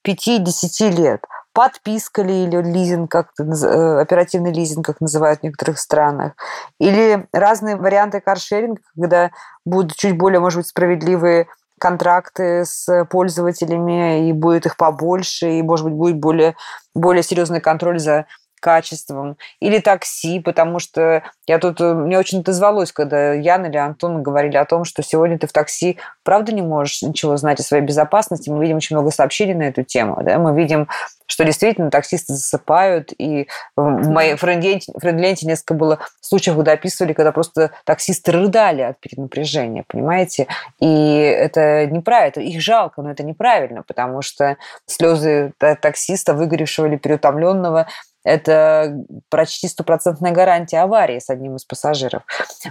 5, 0.03 0.43
10 0.43 0.81
лет? 0.97 1.25
Подписка 1.53 2.21
ли 2.21 2.45
или 2.45 2.61
лизинг, 2.61 3.11
как 3.11 3.31
э, 3.39 3.99
оперативный 3.99 4.53
лизинг, 4.53 4.85
как 4.85 5.01
называют 5.01 5.41
в 5.41 5.43
некоторых 5.43 5.79
странах, 5.79 6.33
или 6.79 7.27
разные 7.33 7.75
варианты 7.75 8.21
каршеринга, 8.21 8.81
когда 8.95 9.31
будут 9.65 9.95
чуть 9.95 10.17
более, 10.17 10.39
может 10.39 10.59
быть, 10.59 10.67
справедливые 10.67 11.47
контракты 11.79 12.63
с 12.63 13.05
пользователями, 13.09 14.29
и 14.29 14.33
будет 14.33 14.65
их 14.65 14.77
побольше, 14.77 15.51
и, 15.51 15.61
может 15.63 15.85
быть, 15.87 15.95
будет 15.95 16.19
более, 16.19 16.55
более 16.93 17.23
серьезный 17.23 17.59
контроль 17.59 17.99
за 17.99 18.27
качеством, 18.61 19.37
или 19.59 19.79
такси, 19.79 20.39
потому 20.39 20.79
что 20.79 21.23
я 21.47 21.57
тут, 21.57 21.81
э, 21.81 21.93
мне 21.93 22.17
очень 22.17 22.41
отозвалось, 22.41 22.93
когда 22.93 23.33
Яна 23.33 23.65
или 23.65 23.77
Антон 23.77 24.23
говорили 24.23 24.55
о 24.55 24.65
том, 24.65 24.85
что 24.85 25.01
сегодня 25.01 25.37
ты 25.39 25.47
в 25.47 25.51
такси 25.51 25.97
правда 26.23 26.53
не 26.53 26.61
можешь 26.61 27.01
ничего 27.01 27.35
знать 27.37 27.59
о 27.59 27.63
своей 27.63 27.83
безопасности. 27.83 28.49
Мы 28.49 28.61
видим 28.61 28.77
очень 28.77 28.95
много 28.95 29.09
сообщений 29.09 29.55
на 29.55 29.63
эту 29.63 29.83
тему. 29.83 30.21
Да? 30.23 30.37
Мы 30.37 30.55
видим, 30.55 30.87
что 31.31 31.45
действительно 31.45 31.89
таксисты 31.89 32.33
засыпают. 32.33 33.13
И 33.17 33.47
в 33.77 34.09
моей 34.09 34.35
френд-ленте, 34.35 34.91
френд 34.99 35.41
несколько 35.43 35.73
было 35.73 35.99
случаев, 36.19 36.57
когда 36.57 36.73
описывали, 36.73 37.13
когда 37.13 37.31
просто 37.31 37.71
таксисты 37.85 38.33
рыдали 38.33 38.81
от 38.81 38.99
перенапряжения, 38.99 39.85
понимаете? 39.87 40.47
И 40.81 41.15
это 41.15 41.85
неправильно, 41.85 42.41
их 42.41 42.61
жалко, 42.61 43.01
но 43.01 43.11
это 43.11 43.23
неправильно, 43.23 43.81
потому 43.81 44.21
что 44.21 44.57
слезы 44.85 45.53
таксиста, 45.57 46.33
выгоревшего 46.33 46.87
или 46.87 46.97
переутомленного, 46.97 47.87
это 48.23 48.93
почти 49.29 49.69
стопроцентная 49.69 50.31
гарантия 50.31 50.81
аварии 50.81 51.19
с 51.19 51.29
одним 51.29 51.55
из 51.55 51.63
пассажиров. 51.63 52.23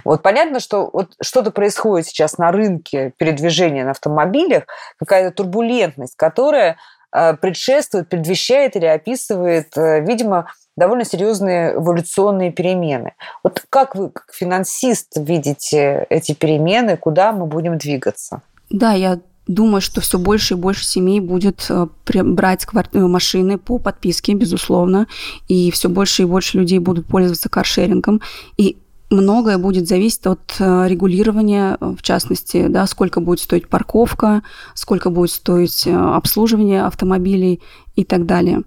Вот 0.05 0.21
понятно, 0.21 0.59
что 0.59 0.89
вот 0.93 1.13
что-то 1.19 1.49
происходит 1.49 2.07
сейчас 2.07 2.37
на 2.37 2.51
рынке 2.51 3.11
передвижения 3.17 3.83
на 3.83 3.91
автомобилях, 3.91 4.65
какая-то 4.99 5.35
турбулентность, 5.35 6.15
которая 6.15 6.77
предшествует, 7.11 8.09
предвещает 8.09 8.75
или 8.75 8.85
описывает, 8.85 9.77
э, 9.77 10.01
видимо, 10.01 10.47
довольно 10.77 11.05
серьезные 11.05 11.75
эволюционные 11.75 12.51
перемены. 12.51 13.13
Вот 13.43 13.63
как 13.69 13.95
вы, 13.95 14.09
как 14.09 14.33
финансист, 14.33 15.13
видите 15.17 16.05
эти 16.09 16.33
перемены, 16.33 16.97
куда 16.97 17.33
мы 17.33 17.45
будем 17.45 17.77
двигаться? 17.77 18.41
Да, 18.69 18.93
я 18.93 19.19
Думаю, 19.47 19.81
что 19.81 19.99
все 20.01 20.19
больше 20.19 20.53
и 20.53 20.57
больше 20.57 20.85
семей 20.85 21.19
будет 21.19 21.65
э, 21.69 21.87
брать 22.05 22.65
э, 22.93 22.99
машины 22.99 23.57
по 23.57 23.79
подписке, 23.79 24.33
безусловно, 24.33 25.07
и 25.47 25.71
все 25.71 25.89
больше 25.89 26.21
и 26.21 26.25
больше 26.25 26.59
людей 26.59 26.77
будут 26.79 27.07
пользоваться 27.07 27.49
каршерингом. 27.49 28.21
И 28.57 28.77
многое 29.11 29.57
будет 29.57 29.87
зависеть 29.87 30.25
от 30.25 30.55
э, 30.59 30.87
регулирования, 30.87 31.77
в 31.79 32.01
частности, 32.01 32.67
да, 32.67 32.87
сколько 32.87 33.19
будет 33.19 33.39
стоить 33.39 33.67
парковка, 33.67 34.41
сколько 34.73 35.09
будет 35.09 35.31
стоить 35.31 35.87
обслуживание 35.87 36.83
автомобилей 36.85 37.61
и 37.95 38.03
так 38.03 38.25
далее. 38.25 38.63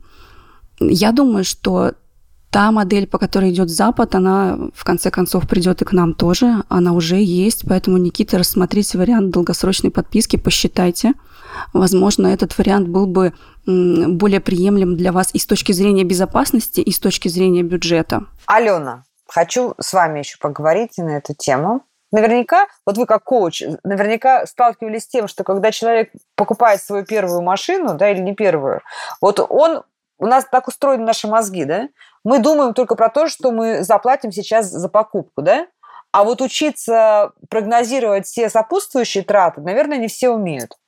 Я 0.81 1.13
думаю, 1.13 1.45
что 1.45 1.93
та 2.51 2.71
модель, 2.71 3.09
по 3.09 3.19
которой 3.19 3.51
идет 3.51 3.69
Запад, 3.69 4.15
она 4.15 4.57
в 4.75 4.85
конце 4.85 5.11
концов 5.11 5.49
придет 5.49 5.83
и 5.83 5.85
к 5.85 5.93
нам 5.93 6.15
тоже. 6.15 6.63
Она 6.69 6.93
уже 6.93 7.17
есть, 7.17 7.65
поэтому, 7.67 7.97
Никита, 7.97 8.39
рассмотрите 8.39 8.97
вариант 8.97 9.31
долгосрочной 9.31 9.91
подписки, 9.91 10.37
посчитайте. 10.37 11.15
Возможно, 11.73 12.29
этот 12.29 12.57
вариант 12.57 12.89
был 12.89 13.07
бы 13.07 13.33
более 13.67 14.41
приемлем 14.41 14.97
для 14.97 15.11
вас 15.11 15.31
и 15.33 15.39
с 15.39 15.47
точки 15.47 15.73
зрения 15.73 16.05
безопасности, 16.05 16.81
и 16.81 16.93
с 16.93 17.01
точки 17.01 17.27
зрения 17.27 17.65
бюджета. 17.65 18.27
Алена, 18.47 19.03
хочу 19.29 19.75
с 19.81 19.93
вами 19.93 20.21
еще 20.21 20.39
поговорить 20.39 20.99
на 20.99 21.17
эту 21.17 21.35
тему. 21.35 21.83
Наверняка, 22.13 22.69
вот 22.87 22.97
вы 22.97 23.07
как 23.07 23.25
коуч, 23.25 23.63
наверняка 23.83 24.47
сталкивались 24.47 25.03
с 25.03 25.09
тем, 25.09 25.27
что 25.27 25.43
когда 25.43 25.73
человек 25.73 26.13
покупает 26.37 26.81
свою 26.81 27.05
первую 27.05 27.43
машину, 27.43 27.95
да, 27.95 28.11
или 28.11 28.21
не 28.21 28.35
первую, 28.35 28.83
вот 29.21 29.41
он 29.41 29.83
у 30.19 30.27
нас 30.27 30.45
так 30.45 30.69
устроены 30.69 31.05
наши 31.05 31.27
мозги, 31.27 31.65
да? 31.65 31.89
Мы 32.23 32.39
думаем 32.39 32.73
только 32.73 32.95
про 32.95 33.09
то, 33.09 33.29
что 33.29 33.51
мы 33.51 33.83
заплатим 33.83 34.31
сейчас 34.31 34.67
за 34.67 34.89
покупку, 34.89 35.43
да? 35.43 35.67
А 36.13 36.23
вот 36.23 36.41
учиться 36.41 37.33
прогнозировать 37.49 38.27
все 38.27 38.49
сопутствующие 38.49 39.25
траты, 39.25 39.61
наверное, 39.61 39.99
не 39.99 40.07
все 40.07 40.31
умеют. 40.31 40.79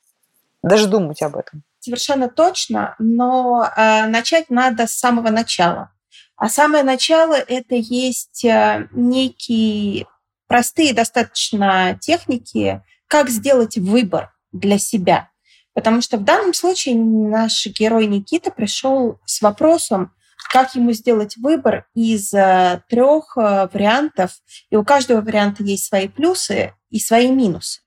Даже 0.62 0.86
думать 0.86 1.20
об 1.22 1.36
этом. 1.36 1.62
совершенно 1.80 2.28
точно, 2.28 2.94
но 2.98 3.68
э, 3.76 4.06
начать 4.06 4.50
надо 4.50 4.86
с 4.86 4.92
самого 4.92 5.30
начала. 5.30 5.90
А 6.36 6.48
самое 6.48 6.84
начало 6.84 7.34
это 7.34 7.74
есть 7.74 8.44
э, 8.44 8.88
некие 8.92 10.06
простые 10.46 10.92
достаточно 10.92 11.98
техники, 12.00 12.82
как 13.08 13.30
сделать 13.30 13.76
выбор 13.78 14.32
для 14.52 14.78
себя. 14.78 15.30
Потому 15.74 16.02
что 16.02 16.18
в 16.18 16.24
данном 16.24 16.54
случае 16.54 16.96
наш 16.96 17.66
герой 17.66 18.06
Никита 18.06 18.50
пришел 18.50 19.18
с 19.24 19.40
вопросом, 19.40 20.12
как 20.52 20.74
ему 20.74 20.92
сделать 20.92 21.36
выбор 21.38 21.86
из 21.94 22.32
э, 22.34 22.82
трех 22.88 23.36
э, 23.36 23.68
вариантов, 23.72 24.32
и 24.70 24.76
у 24.76 24.84
каждого 24.84 25.22
варианта 25.22 25.62
есть 25.62 25.86
свои 25.86 26.08
плюсы 26.08 26.74
и 26.90 27.00
свои 27.00 27.30
минусы. 27.30 27.80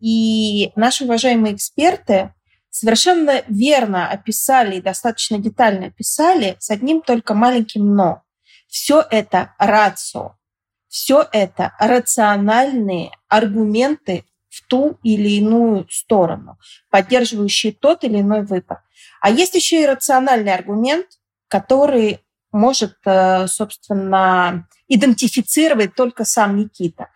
И 0.00 0.72
наши 0.76 1.04
уважаемые 1.04 1.54
эксперты 1.54 2.33
совершенно 2.74 3.44
верно 3.46 4.10
описали 4.10 4.76
и 4.76 4.82
достаточно 4.82 5.38
детально 5.38 5.86
описали 5.86 6.56
с 6.58 6.70
одним 6.70 7.02
только 7.02 7.32
маленьким 7.32 7.94
«но». 7.94 8.22
Все 8.66 9.04
это 9.08 9.54
рацио, 9.58 10.34
все 10.88 11.24
это 11.30 11.72
рациональные 11.78 13.12
аргументы 13.28 14.24
в 14.48 14.66
ту 14.66 14.98
или 15.04 15.36
иную 15.36 15.86
сторону, 15.88 16.58
поддерживающие 16.90 17.72
тот 17.72 18.02
или 18.02 18.20
иной 18.20 18.42
выбор. 18.42 18.82
А 19.20 19.30
есть 19.30 19.54
еще 19.54 19.80
и 19.80 19.86
рациональный 19.86 20.52
аргумент, 20.52 21.06
который 21.46 22.18
может, 22.50 22.96
э, 23.04 23.46
собственно, 23.46 24.66
идентифицировать 24.88 25.94
только 25.94 26.24
сам 26.24 26.56
Никита. 26.56 27.08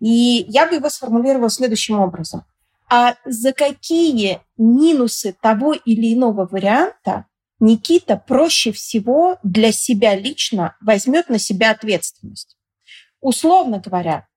И 0.00 0.44
я 0.48 0.66
бы 0.66 0.74
его 0.74 0.90
сформулировала 0.90 1.50
следующим 1.50 2.00
образом. 2.00 2.44
А 2.88 3.16
за 3.24 3.52
какие 3.52 4.40
минусы 4.56 5.34
того 5.40 5.72
или 5.72 6.14
иного 6.14 6.46
варианта 6.46 7.26
Никита 7.60 8.16
проще 8.16 8.72
всего 8.72 9.38
для 9.42 9.72
себя 9.72 10.14
лично 10.14 10.76
возьмет 10.80 11.28
на 11.28 11.38
себя 11.38 11.70
ответственность? 11.70 12.56
Условно 13.20 13.80
говоря, 13.84 14.28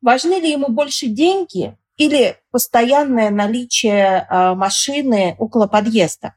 важны 0.00 0.40
ли 0.40 0.50
ему 0.50 0.68
больше 0.68 1.06
деньги 1.06 1.76
или 1.96 2.36
постоянное 2.50 3.30
наличие 3.30 4.26
э, 4.28 4.54
машины 4.54 5.36
около 5.38 5.68
подъезда? 5.68 6.34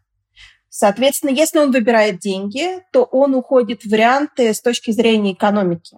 Соответственно, 0.70 1.32
если 1.32 1.60
он 1.60 1.72
выбирает 1.72 2.20
деньги, 2.20 2.84
то 2.92 3.06
он 3.06 3.34
уходит 3.34 3.84
в 3.84 3.90
варианты 3.90 4.54
с 4.54 4.62
точки 4.62 4.92
зрения 4.92 5.32
экономики. 5.32 5.98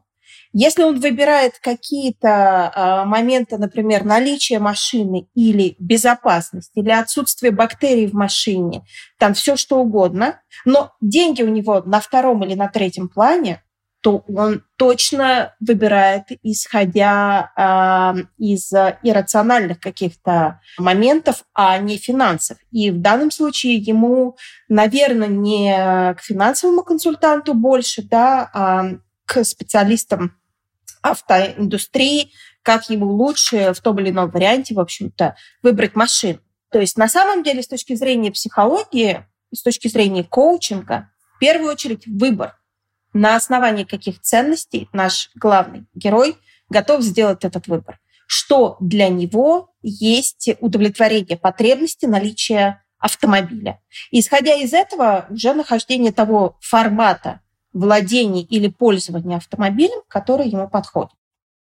Если 0.54 0.84
он 0.84 1.00
выбирает 1.00 1.60
какие-то 1.62 2.72
э, 2.76 3.06
моменты, 3.06 3.58
например, 3.58 4.04
наличие 4.06 4.60
машины 4.60 5.28
или 5.36 5.76
безопасность, 5.80 6.72
или 6.76 6.90
отсутствие 6.90 7.52
бактерий 7.52 8.08
в 8.08 8.14
машине, 8.14 8.84
там 9.20 9.34
все 9.34 9.56
что 9.56 9.80
угодно, 9.80 10.42
но 10.66 10.92
деньги 11.02 11.44
у 11.44 11.50
него 11.50 11.82
на 11.86 12.00
втором 12.00 12.44
или 12.44 12.54
на 12.54 12.70
третьем 12.70 13.10
плане, 13.10 13.62
то 14.02 14.24
он 14.28 14.64
точно 14.78 15.56
выбирает, 15.60 16.26
исходя 16.44 17.52
э, 17.58 18.22
из 18.38 18.72
иррациональных 19.04 19.80
каких-то 19.80 20.62
моментов, 20.78 21.44
а 21.54 21.78
не 21.80 21.98
финансов. 21.98 22.58
И 22.72 22.92
в 22.92 23.02
данном 23.02 23.32
случае 23.32 23.76
ему, 23.76 24.38
наверное, 24.70 25.28
не 25.28 26.14
к 26.14 26.22
финансовому 26.22 26.84
консультанту 26.84 27.54
больше, 27.54 28.02
да, 28.04 28.50
а 28.54 28.92
к 29.28 29.44
специалистам 29.44 30.36
автоиндустрии, 31.04 32.32
как 32.64 32.90
ему 32.90 33.06
лучше 33.06 33.74
в 33.74 33.82
том 33.82 34.00
или 34.00 34.10
ином 34.10 34.32
варианте, 34.32 34.74
в 34.74 34.80
общем-то, 34.80 35.36
выбрать 35.62 35.96
машину. 35.96 36.40
То 36.72 36.80
есть 36.80 36.98
на 36.98 37.08
самом 37.08 37.44
деле 37.44 37.62
с 37.62 37.68
точки 37.68 37.94
зрения 37.96 38.32
психологии, 38.32 39.26
с 39.54 39.62
точки 39.62 39.88
зрения 39.88 40.24
коучинга, 40.24 41.12
в 41.36 41.40
первую 41.40 41.72
очередь 41.72 42.08
выбор 42.08 42.58
на 43.14 43.36
основании 43.36 43.84
каких 43.84 44.22
ценностей 44.22 44.90
наш 44.94 45.30
главный 45.36 45.86
герой 45.94 46.38
готов 46.70 47.02
сделать 47.02 47.46
этот 47.46 47.68
выбор. 47.68 48.00
Что 48.28 48.78
для 48.80 49.08
него 49.08 49.74
есть 49.82 50.50
удовлетворение 50.60 51.38
потребности 51.38 52.06
наличия 52.06 52.84
автомобиля. 53.00 53.82
Исходя 54.12 54.56
из 54.56 54.74
этого, 54.74 55.28
уже 55.30 55.54
нахождение 55.54 56.12
того 56.12 56.58
формата 56.62 57.42
владения 57.78 58.42
или 58.42 58.68
пользования 58.68 59.38
автомобилем, 59.38 60.02
который 60.08 60.48
ему 60.48 60.70
подходит. 60.70 61.12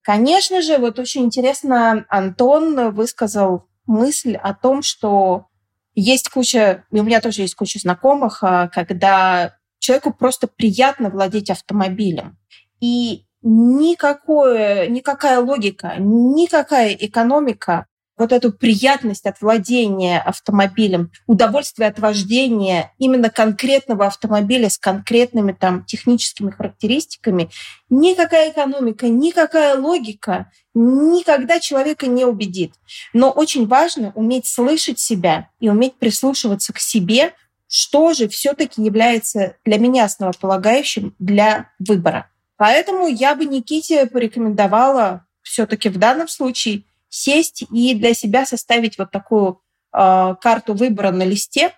Конечно 0.02 0.62
же, 0.62 0.78
вот 0.78 1.00
очень 1.00 1.24
интересно, 1.24 2.06
Антон 2.10 2.92
высказал 2.94 3.68
мысль 3.86 4.36
о 4.36 4.54
том, 4.54 4.82
что 4.82 5.48
есть 5.94 6.30
куча, 6.30 6.86
и 6.92 7.00
у 7.00 7.04
меня 7.04 7.22
тоже 7.22 7.42
есть 7.42 7.56
куча 7.56 7.80
знакомых, 7.80 8.44
а, 8.44 8.68
когда 8.70 9.56
человеку 9.80 10.14
просто 10.14 10.48
приятно 10.48 11.10
владеть 11.10 11.50
автомобилем. 11.50 12.38
И 12.80 13.26
никакое, 13.42 14.88
никакая 14.88 15.40
логика, 15.40 15.96
никакая 15.98 16.94
экономика 16.94 17.86
вот 18.22 18.32
эту 18.32 18.54
приятность 18.54 19.26
от 19.26 19.42
владения 19.42 20.22
автомобилем, 20.22 21.12
удовольствие 21.26 21.90
от 21.90 21.98
вождения 21.98 22.94
именно 23.00 23.32
конкретного 23.32 24.06
автомобиля 24.06 24.70
с 24.70 24.78
конкретными 24.78 25.54
там 25.54 25.84
техническими 25.86 26.52
характеристиками, 26.52 27.50
никакая 27.90 28.52
экономика, 28.52 29.08
никакая 29.08 29.76
логика 29.76 30.52
никогда 30.76 31.60
человека 31.60 32.06
не 32.06 32.24
убедит. 32.24 32.74
Но 33.12 33.32
очень 33.32 33.66
важно 33.66 34.12
уметь 34.14 34.46
слышать 34.46 35.00
себя 35.00 35.50
и 35.60 35.68
уметь 35.68 35.96
прислушиваться 35.96 36.74
к 36.74 36.80
себе, 36.80 37.34
что 37.68 38.14
же 38.14 38.28
все-таки 38.28 38.84
является 38.84 39.56
для 39.66 39.80
меня 39.80 40.06
основополагающим 40.06 41.16
для 41.18 41.72
выбора. 41.80 42.30
Поэтому 42.56 43.08
я 43.08 43.34
бы 43.34 43.46
Никите 43.46 44.06
порекомендовала 44.06 45.26
все-таки 45.42 45.90
в 45.90 45.98
данном 45.98 46.28
случае 46.28 46.84
сесть 47.12 47.64
и 47.70 47.94
для 47.94 48.16
себя 48.16 48.46
составить 48.46 48.98
вот 48.98 49.12
такую 49.12 49.62
э, 49.94 50.36
карту 50.42 50.74
выбора 50.74 51.12
на 51.12 51.24
листе, 51.24 51.74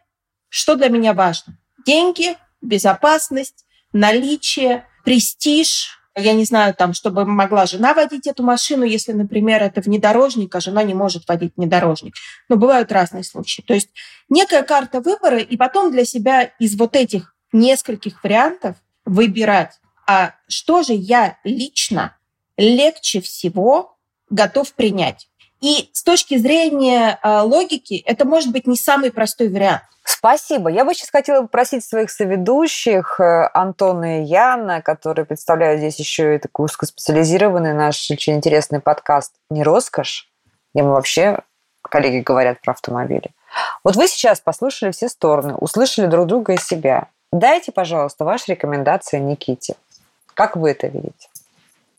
что 0.47 0.75
для 0.75 0.87
меня 0.87 1.13
важно. 1.13 1.57
Деньги, 1.85 2.37
безопасность, 2.61 3.65
наличие, 3.91 4.85
престиж, 5.03 5.99
я 6.15 6.33
не 6.33 6.45
знаю, 6.45 6.75
там, 6.75 6.93
чтобы 6.93 7.25
могла 7.25 7.65
жена 7.65 7.95
водить 7.95 8.27
эту 8.27 8.43
машину, 8.43 8.83
если, 8.83 9.13
например, 9.13 9.63
это 9.63 9.81
внедорожник, 9.81 10.55
а 10.55 10.61
жена 10.61 10.83
не 10.83 10.93
может 10.93 11.27
водить 11.27 11.53
внедорожник. 11.57 12.13
Но 12.49 12.55
бывают 12.55 12.91
разные 12.91 13.23
случаи. 13.23 13.63
То 13.63 13.73
есть 13.73 13.89
некая 14.29 14.61
карта 14.61 15.01
выбора, 15.01 15.39
и 15.39 15.57
потом 15.57 15.91
для 15.91 16.05
себя 16.05 16.43
из 16.59 16.77
вот 16.77 16.95
этих 16.95 17.35
нескольких 17.51 18.23
вариантов 18.23 18.77
выбирать, 19.05 19.79
а 20.07 20.35
что 20.47 20.83
же 20.83 20.93
я 20.93 21.39
лично 21.43 22.15
легче 22.57 23.19
всего 23.19 23.92
готов 24.33 24.73
принять. 24.73 25.27
И 25.61 25.89
с 25.93 26.03
точки 26.03 26.37
зрения 26.37 27.19
э, 27.23 27.39
логики, 27.39 28.03
это 28.05 28.25
может 28.25 28.51
быть 28.51 28.67
не 28.67 28.75
самый 28.75 29.11
простой 29.11 29.47
вариант. 29.47 29.83
Спасибо. 30.03 30.69
Я 30.69 30.83
бы 30.83 30.93
сейчас 30.93 31.09
хотела 31.09 31.43
попросить 31.43 31.85
своих 31.85 32.11
соведущих, 32.11 33.19
э, 33.21 33.49
Антона 33.53 34.21
и 34.21 34.25
Яна, 34.25 34.81
которые 34.81 35.25
представляют 35.25 35.79
здесь 35.79 35.97
еще 35.99 36.35
и 36.35 36.39
такой 36.39 36.65
узкоспециализированный 36.65 37.73
наш 37.73 38.11
очень 38.11 38.35
интересный 38.35 38.81
подкаст 38.81 39.33
«Не 39.49 39.63
роскошь», 39.63 40.29
где 40.73 40.83
мы 40.83 40.91
вообще, 40.91 41.39
коллеги 41.81 42.19
говорят 42.19 42.59
про 42.59 42.71
автомобили. 42.71 43.31
Вот 43.85 43.95
вы 43.95 44.07
сейчас 44.07 44.41
послушали 44.41 44.91
все 44.91 45.07
стороны, 45.07 45.55
услышали 45.55 46.07
друг 46.07 46.27
друга 46.27 46.53
и 46.53 46.57
себя. 46.57 47.07
Дайте, 47.31 47.71
пожалуйста, 47.71 48.25
ваши 48.25 48.51
рекомендации 48.51 49.19
Никите. 49.19 49.75
Как 50.33 50.57
вы 50.57 50.71
это 50.71 50.87
видите? 50.87 51.29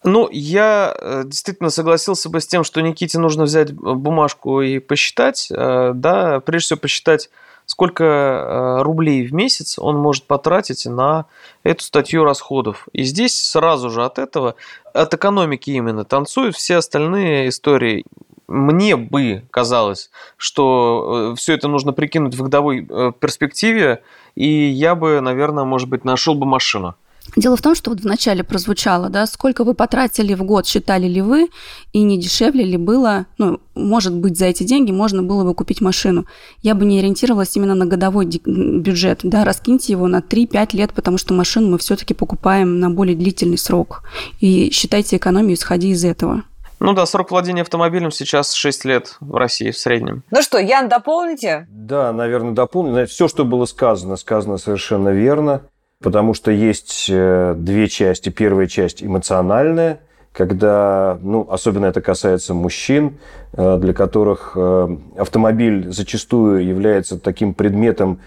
Ну, 0.05 0.29
я 0.31 0.95
э, 0.99 1.23
действительно 1.25 1.71
согласился 1.71 2.29
бы 2.29 2.38
с 2.43 2.47
тем, 2.47 2.62
что 2.62 2.83
Никите 2.83 3.19
нужно 3.19 3.45
взять 3.45 3.73
бумажку 3.73 4.61
и 4.61 4.79
посчитать, 4.79 5.49
э, 5.51 5.93
да, 5.95 6.40
прежде 6.40 6.67
всего 6.67 6.81
посчитать, 6.81 7.31
сколько 7.64 8.05
э, 8.05 8.83
рублей 8.83 9.27
в 9.27 9.33
месяц 9.33 9.79
он 9.79 9.97
может 9.97 10.25
потратить 10.25 10.85
на 10.85 11.25
эту 11.62 11.85
статью 11.85 12.25
расходов. 12.25 12.87
И 12.93 13.03
здесь 13.03 13.35
сразу 13.35 13.88
же 13.88 14.05
от 14.05 14.19
этого, 14.19 14.57
от 14.93 15.14
экономики 15.14 15.71
именно 15.71 16.05
танцуют 16.05 16.55
все 16.55 16.77
остальные 16.77 17.49
истории. 17.49 18.05
Мне 18.47 18.99
бы 18.99 19.45
казалось, 19.51 20.11
что 20.37 21.33
все 21.35 21.55
это 21.55 21.67
нужно 21.67 21.95
прикинуть 21.95 22.35
в 22.35 22.43
годовой 22.43 22.87
перспективе, 23.19 24.03
и 24.35 24.47
я 24.47 24.95
бы, 24.95 25.23
наверное, 25.23 25.64
может 25.64 25.88
быть, 25.88 26.05
нашел 26.05 26.35
бы 26.35 26.45
машину. 26.45 26.95
Дело 27.37 27.57
в 27.57 27.63
том, 27.63 27.75
что 27.75 27.91
вот 27.91 28.01
вначале 28.01 28.45
прозвучало, 28.45 29.09
да, 29.09 29.27
сколько 29.27 29.65
вы 29.65 29.75
потратили 29.75 30.35
в 30.35 30.45
год, 30.45 30.67
считали 30.67 31.09
ли 31.09 31.21
вы, 31.21 31.49
и 31.93 32.03
не 32.03 32.19
дешевле 32.19 32.65
ли 32.65 32.77
было, 32.77 33.27
ну, 33.39 33.59
может 33.75 34.15
быть, 34.15 34.39
за 34.39 34.47
эти 34.47 34.63
деньги 34.63 34.93
можно 34.93 35.23
было 35.23 35.43
бы 35.43 35.55
купить 35.55 35.81
машину. 35.81 36.27
Я 36.63 36.75
бы 36.75 36.85
не 36.85 37.01
ориентировалась 37.01 37.57
именно 37.57 37.75
на 37.75 37.87
годовой 37.87 38.27
бюджет, 38.27 39.21
да, 39.25 39.45
раскиньте 39.45 39.93
его 39.93 40.07
на 40.07 40.21
3-5 40.21 40.77
лет, 40.77 40.93
потому 40.93 41.19
что 41.19 41.35
машину 41.35 41.71
мы 41.71 41.79
все-таки 41.79 42.15
покупаем 42.15 42.79
на 42.79 42.89
более 42.91 43.17
длительный 43.17 43.59
срок. 43.59 44.03
И 44.41 44.71
считайте 44.71 45.17
экономию, 45.17 45.55
исходя 45.55 45.89
из 45.89 46.05
этого. 46.05 46.45
Ну 46.81 46.93
да, 46.93 47.07
срок 47.07 47.31
владения 47.31 47.63
автомобилем 47.63 48.11
сейчас 48.11 48.53
6 48.53 48.85
лет 48.85 49.17
в 49.21 49.35
России 49.35 49.71
в 49.71 49.79
среднем. 49.79 50.23
Ну 50.31 50.43
что, 50.43 50.59
Ян, 50.59 50.89
дополните? 50.89 51.67
Да, 51.71 52.13
наверное, 52.13 52.53
дополню. 52.53 53.07
Все, 53.07 53.27
что 53.27 53.45
было 53.45 53.65
сказано, 53.65 54.17
сказано 54.17 54.59
совершенно 54.59 55.09
верно, 55.09 55.63
потому 56.03 56.35
что 56.35 56.51
есть 56.51 57.07
э, 57.09 57.55
две 57.57 57.89
части. 57.89 58.29
Первая 58.29 58.67
часть 58.67 59.03
эмоциональная, 59.03 60.01
когда, 60.33 61.19
ну, 61.23 61.47
особенно 61.49 61.87
это 61.87 62.01
касается 62.01 62.55
мужчин, 62.55 63.19
э, 63.53 63.79
для 63.79 63.93
которых 63.93 64.53
э, 64.57 64.97
автомобиль 65.17 65.91
зачастую 65.93 66.67
является 66.67 67.19
таким 67.19 67.55
предметом 67.55 68.21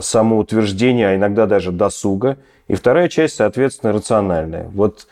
самоутверждения, 0.00 1.08
а 1.08 1.16
иногда 1.16 1.46
даже 1.46 1.72
досуга. 1.72 2.38
И 2.68 2.76
вторая 2.76 3.08
часть, 3.08 3.34
соответственно, 3.34 3.92
рациональная. 3.92 4.68
Вот 4.72 5.08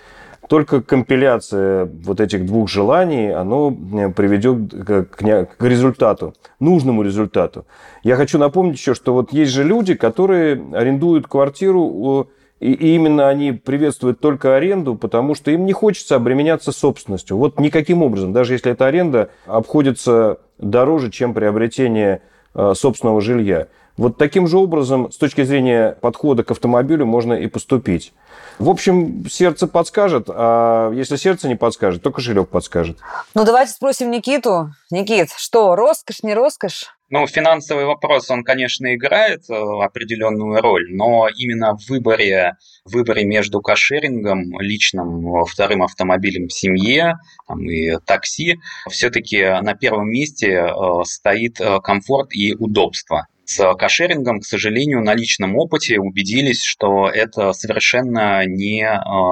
только 0.49 0.83
компиляция 0.83 1.85
вот 1.85 2.21
этих 2.21 2.47
двух 2.47 2.69
желаний, 2.69 3.31
оно 3.31 3.71
э, 3.71 4.11
приведет 4.11 4.73
к, 4.73 5.07
результату, 5.61 6.35
нужному 6.59 7.03
результату. 7.03 7.67
Я 8.03 8.17
хочу 8.17 8.39
напомнить 8.39 8.79
еще, 8.79 8.95
что 8.95 9.13
вот 9.13 9.33
есть 9.33 9.53
же 9.53 9.63
люди, 9.63 9.95
которые 9.95 10.63
арендуют 10.73 11.29
квартиру, 11.29 12.29
и 12.61 12.73
именно 12.73 13.29
они 13.29 13.53
приветствуют 13.53 14.21
только 14.21 14.57
аренду, 14.57 14.97
потому 14.97 15.35
что 15.35 15.51
им 15.51 15.65
не 15.65 15.73
хочется 15.73 16.17
обременяться 16.17 16.73
собственностью. 16.73 17.37
Вот 17.37 17.61
никаким 17.61 18.03
образом, 18.03 18.33
даже 18.33 18.55
если 18.55 18.73
эта 18.73 18.87
аренда 18.87 19.31
обходится 19.47 20.39
дороже, 20.59 21.11
чем 21.11 21.35
приобретение 21.35 22.23
э, 22.55 22.73
собственного 22.75 23.21
жилья. 23.21 23.69
Вот 23.99 24.17
таким 24.17 24.47
же 24.47 24.57
образом, 24.59 25.11
с 25.11 25.17
точки 25.17 25.43
зрения 25.43 25.97
подхода 26.01 26.45
к 26.45 26.51
автомобилю, 26.53 27.05
можно 27.05 27.35
и 27.35 27.49
поступить. 27.49 28.13
В 28.61 28.71
общем, 28.71 29.29
сердце 29.29 29.67
подскажет, 29.67 30.29
а 30.29 30.93
если 30.93 31.17
сердце 31.17 31.49
не 31.49 31.57
подскажет, 31.57 32.03
то 32.03 32.13
кошелек 32.13 32.49
подскажет. 32.49 32.99
Ну, 33.35 33.45
давайте 33.45 33.73
спросим 33.73 34.11
Никиту. 34.13 34.71
Никит, 34.91 35.31
что, 35.37 35.75
роскошь, 35.75 36.23
не 36.23 36.33
роскошь? 36.33 36.87
Ну, 37.11 37.27
финансовый 37.27 37.87
вопрос, 37.87 38.31
он, 38.31 38.45
конечно, 38.45 38.95
играет 38.95 39.49
э, 39.49 39.55
определенную 39.55 40.61
роль, 40.61 40.95
но 40.95 41.27
именно 41.35 41.75
в 41.75 41.89
выборе, 41.89 42.57
в 42.85 42.93
выборе 42.93 43.25
между 43.25 43.63
кошерингом, 43.63 44.61
личным 44.61 45.45
вторым 45.47 45.83
автомобилем 45.83 46.49
в 46.49 46.53
семье 46.53 47.15
там, 47.47 47.69
и 47.69 47.97
такси, 48.05 48.59
все-таки 48.91 49.43
на 49.43 49.75
первом 49.75 50.11
месте 50.11 50.53
э, 50.53 51.05
стоит 51.05 51.61
э, 51.61 51.81
комфорт 51.81 52.35
и 52.35 52.55
удобство. 52.55 53.27
С 53.51 53.75
кошерингом, 53.77 54.41
к 54.41 54.45
сожалению, 54.45 55.01
на 55.01 55.15
личном 55.15 55.57
опыте 55.57 55.99
убедились, 55.99 56.63
что 56.63 57.09
это 57.09 57.55
совершенно 57.55 58.45
не 58.45 58.87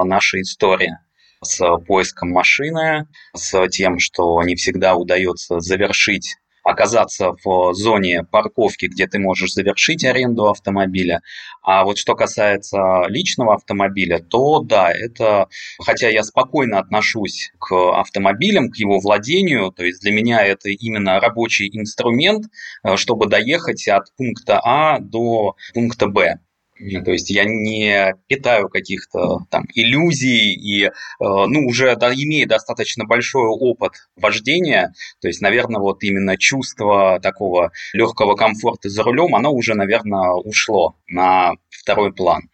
наша 0.05 0.41
история 0.41 1.01
с 1.43 1.63
поиском 1.85 2.31
машины, 2.31 3.07
с 3.35 3.67
тем, 3.67 3.99
что 3.99 4.41
не 4.41 4.55
всегда 4.55 4.95
удается 4.95 5.59
завершить 5.59 6.37
оказаться 6.67 7.33
в 7.43 7.73
зоне 7.73 8.23
парковки, 8.29 8.87
где 8.87 9.07
ты 9.07 9.19
можешь 9.19 9.53
завершить 9.53 10.03
аренду 10.03 10.49
автомобиля. 10.49 11.21
А 11.63 11.85
вот 11.85 11.97
что 11.97 12.13
касается 12.15 13.05
личного 13.07 13.55
автомобиля, 13.55 14.19
то 14.19 14.59
да, 14.59 14.91
это, 14.91 15.47
хотя 15.79 16.09
я 16.09 16.23
спокойно 16.23 16.79
отношусь 16.79 17.51
к 17.59 17.73
автомобилям, 17.97 18.69
к 18.69 18.75
его 18.75 18.99
владению, 18.99 19.71
то 19.71 19.85
есть 19.85 20.01
для 20.01 20.11
меня 20.11 20.45
это 20.45 20.69
именно 20.69 21.19
рабочий 21.21 21.69
инструмент, 21.71 22.45
э, 22.83 22.97
чтобы 22.97 23.27
доехать 23.27 23.87
от 23.87 24.13
пункта 24.17 24.59
А 24.63 24.99
до 24.99 25.55
пункта 25.73 26.07
Б. 26.07 26.39
То 26.79 27.11
есть 27.11 27.29
я 27.29 27.45
не 27.45 28.13
питаю 28.27 28.69
каких-то 28.69 29.39
там 29.49 29.65
иллюзий 29.73 30.53
и, 30.53 30.85
э, 30.85 30.89
ну, 31.19 31.65
уже 31.65 31.95
да, 31.95 32.13
имея 32.13 32.47
достаточно 32.47 33.05
большой 33.05 33.47
опыт 33.47 33.93
вождения, 34.15 34.93
то 35.21 35.27
есть, 35.27 35.41
наверное, 35.41 35.81
вот 35.81 36.03
именно 36.03 36.37
чувство 36.37 37.19
такого 37.21 37.71
легкого 37.93 38.35
комфорта 38.35 38.89
за 38.89 39.03
рулем, 39.03 39.35
оно 39.35 39.51
уже, 39.51 39.73
наверное, 39.73 40.31
ушло 40.31 40.95
на 41.07 41.53
второй 41.69 42.13
план. 42.13 42.49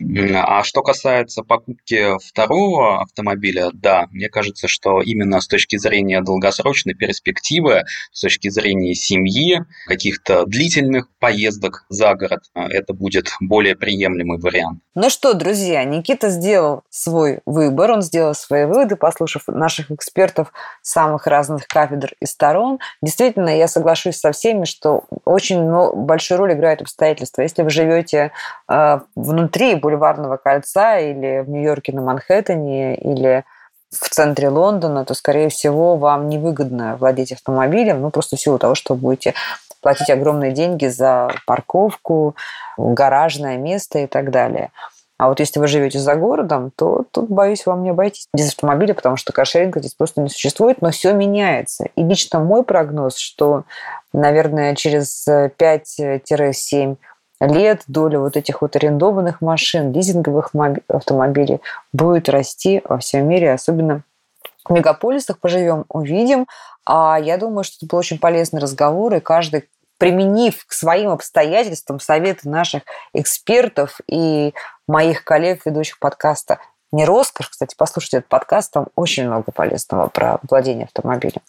А 0.00 0.62
что 0.64 0.82
касается 0.82 1.42
покупки 1.42 2.18
второго 2.26 3.00
автомобиля, 3.02 3.70
да, 3.72 4.06
мне 4.10 4.28
кажется, 4.28 4.68
что 4.68 5.00
именно 5.00 5.40
с 5.40 5.46
точки 5.46 5.76
зрения 5.76 6.20
долгосрочной 6.20 6.94
перспективы, 6.94 7.84
с 8.12 8.20
точки 8.20 8.48
зрения 8.48 8.94
семьи, 8.94 9.64
каких-то 9.86 10.46
длительных 10.46 11.08
поездок 11.18 11.84
за 11.88 12.14
город, 12.14 12.44
это 12.54 12.94
будет 12.94 13.32
более 13.40 13.76
приемлемый 13.76 14.38
вариант. 14.38 14.80
Ну 14.94 15.10
что, 15.10 15.34
друзья, 15.34 15.82
Никита 15.84 16.30
сделал 16.30 16.82
свой 16.88 17.40
выбор, 17.46 17.90
он 17.90 18.02
сделал 18.02 18.34
свои 18.34 18.64
выводы, 18.64 18.94
послушав 18.96 19.48
наших 19.48 19.90
экспертов 19.90 20.52
самых 20.82 21.26
разных 21.26 21.66
кафедр 21.66 22.12
и 22.20 22.26
сторон. 22.26 22.78
Действительно, 23.02 23.56
я 23.56 23.66
соглашусь 23.66 24.16
со 24.16 24.30
всеми, 24.32 24.64
что 24.64 25.04
очень 25.24 25.64
большую 26.04 26.38
роль 26.38 26.52
играют 26.52 26.82
обстоятельства. 26.82 27.42
Если 27.42 27.62
вы 27.62 27.70
живете 27.70 28.30
э, 28.68 29.00
внутри 29.16 29.74
Бульварного 29.84 30.38
кольца 30.38 30.98
или 30.98 31.40
в 31.40 31.50
Нью-Йорке 31.50 31.92
на 31.92 32.00
Манхэттене 32.00 32.96
или 32.96 33.44
в 33.90 34.08
центре 34.08 34.48
Лондона, 34.48 35.04
то, 35.04 35.12
скорее 35.12 35.50
всего, 35.50 35.96
вам 35.96 36.30
невыгодно 36.30 36.96
владеть 36.96 37.32
автомобилем, 37.32 38.00
ну, 38.00 38.10
просто 38.10 38.36
в 38.36 38.40
силу 38.40 38.58
того, 38.58 38.74
что 38.74 38.94
будете 38.94 39.34
платить 39.82 40.08
огромные 40.08 40.52
деньги 40.52 40.86
за 40.86 41.30
парковку, 41.46 42.34
гаражное 42.78 43.58
место 43.58 43.98
и 43.98 44.06
так 44.06 44.30
далее. 44.30 44.70
А 45.18 45.28
вот 45.28 45.38
если 45.38 45.60
вы 45.60 45.66
живете 45.66 45.98
за 45.98 46.14
городом, 46.16 46.72
то 46.74 47.04
тут, 47.10 47.28
боюсь, 47.28 47.66
вам 47.66 47.82
не 47.82 47.90
обойтись 47.90 48.26
без 48.34 48.48
автомобиля, 48.48 48.94
потому 48.94 49.16
что 49.16 49.32
каршеринга 49.34 49.80
здесь 49.80 49.94
просто 49.94 50.22
не 50.22 50.30
существует, 50.30 50.80
но 50.80 50.90
все 50.90 51.12
меняется. 51.12 51.88
И 51.94 52.02
лично 52.02 52.40
мой 52.40 52.64
прогноз, 52.64 53.18
что, 53.18 53.64
наверное, 54.14 54.74
через 54.74 55.28
5-7 55.28 56.96
лет 57.40 57.82
доля 57.86 58.18
вот 58.18 58.36
этих 58.36 58.62
вот 58.62 58.76
арендованных 58.76 59.40
машин, 59.40 59.92
лизинговых 59.92 60.50
автомобилей 60.88 61.60
будет 61.92 62.28
расти 62.28 62.82
во 62.84 62.98
всем 62.98 63.28
мире, 63.28 63.52
особенно 63.52 64.02
в 64.64 64.72
мегаполисах 64.72 65.38
поживем, 65.38 65.84
увидим. 65.88 66.46
А 66.86 67.18
я 67.20 67.38
думаю, 67.38 67.64
что 67.64 67.76
это 67.78 67.86
был 67.86 67.98
очень 67.98 68.18
полезный 68.18 68.60
разговор, 68.60 69.14
и 69.14 69.20
каждый 69.20 69.68
применив 69.98 70.64
к 70.66 70.72
своим 70.72 71.10
обстоятельствам 71.10 72.00
советы 72.00 72.48
наших 72.48 72.82
экспертов 73.12 74.00
и 74.08 74.54
моих 74.86 75.24
коллег, 75.24 75.64
ведущих 75.64 75.98
подкаста 75.98 76.58
«Не 76.92 77.04
роскошь», 77.04 77.48
кстати, 77.48 77.74
послушайте 77.76 78.18
этот 78.18 78.28
подкаст, 78.28 78.72
там 78.72 78.86
очень 78.96 79.26
много 79.26 79.50
полезного 79.52 80.08
про 80.08 80.38
владение 80.48 80.84
автомобилем. 80.84 81.42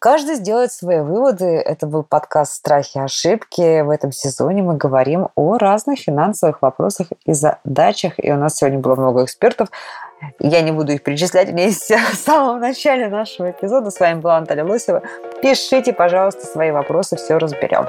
Каждый 0.00 0.36
сделает 0.36 0.70
свои 0.70 1.00
выводы. 1.00 1.44
Это 1.44 1.86
был 1.86 2.04
подкаст 2.04 2.52
«Страхи 2.54 2.98
и 2.98 3.00
ошибки». 3.00 3.80
В 3.80 3.90
этом 3.90 4.12
сезоне 4.12 4.62
мы 4.62 4.76
говорим 4.76 5.28
о 5.34 5.58
разных 5.58 5.98
финансовых 5.98 6.62
вопросах 6.62 7.08
и 7.26 7.32
задачах. 7.32 8.12
И 8.18 8.30
у 8.30 8.36
нас 8.36 8.56
сегодня 8.56 8.78
было 8.78 8.94
много 8.94 9.24
экспертов. 9.24 9.70
Я 10.38 10.62
не 10.62 10.70
буду 10.70 10.92
их 10.92 11.02
перечислять, 11.02 11.48
есть 11.48 11.90
в 12.12 12.14
самом 12.14 12.60
начале 12.60 13.08
нашего 13.08 13.50
эпизода. 13.50 13.90
С 13.90 13.98
вами 13.98 14.20
была 14.20 14.38
Наталья 14.38 14.64
Лосева. 14.64 15.02
Пишите, 15.42 15.92
пожалуйста, 15.92 16.46
свои 16.46 16.70
вопросы, 16.70 17.16
все 17.16 17.38
разберем. 17.38 17.86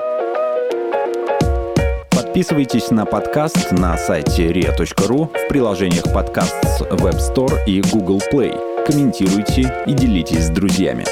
Подписывайтесь 2.09 2.89
на 2.89 3.05
подкаст 3.05 3.71
на 3.71 3.97
сайте 3.97 4.51
ria.ru 4.51 5.27
в 5.27 5.47
приложениях 5.47 6.11
подкаст 6.11 6.55
с 6.63 6.81
Web 6.81 7.17
Store 7.19 7.63
и 7.65 7.81
Google 7.81 8.19
Play. 8.31 8.83
Комментируйте 8.85 9.83
и 9.85 9.93
делитесь 9.93 10.47
с 10.47 10.49
друзьями. 10.49 11.05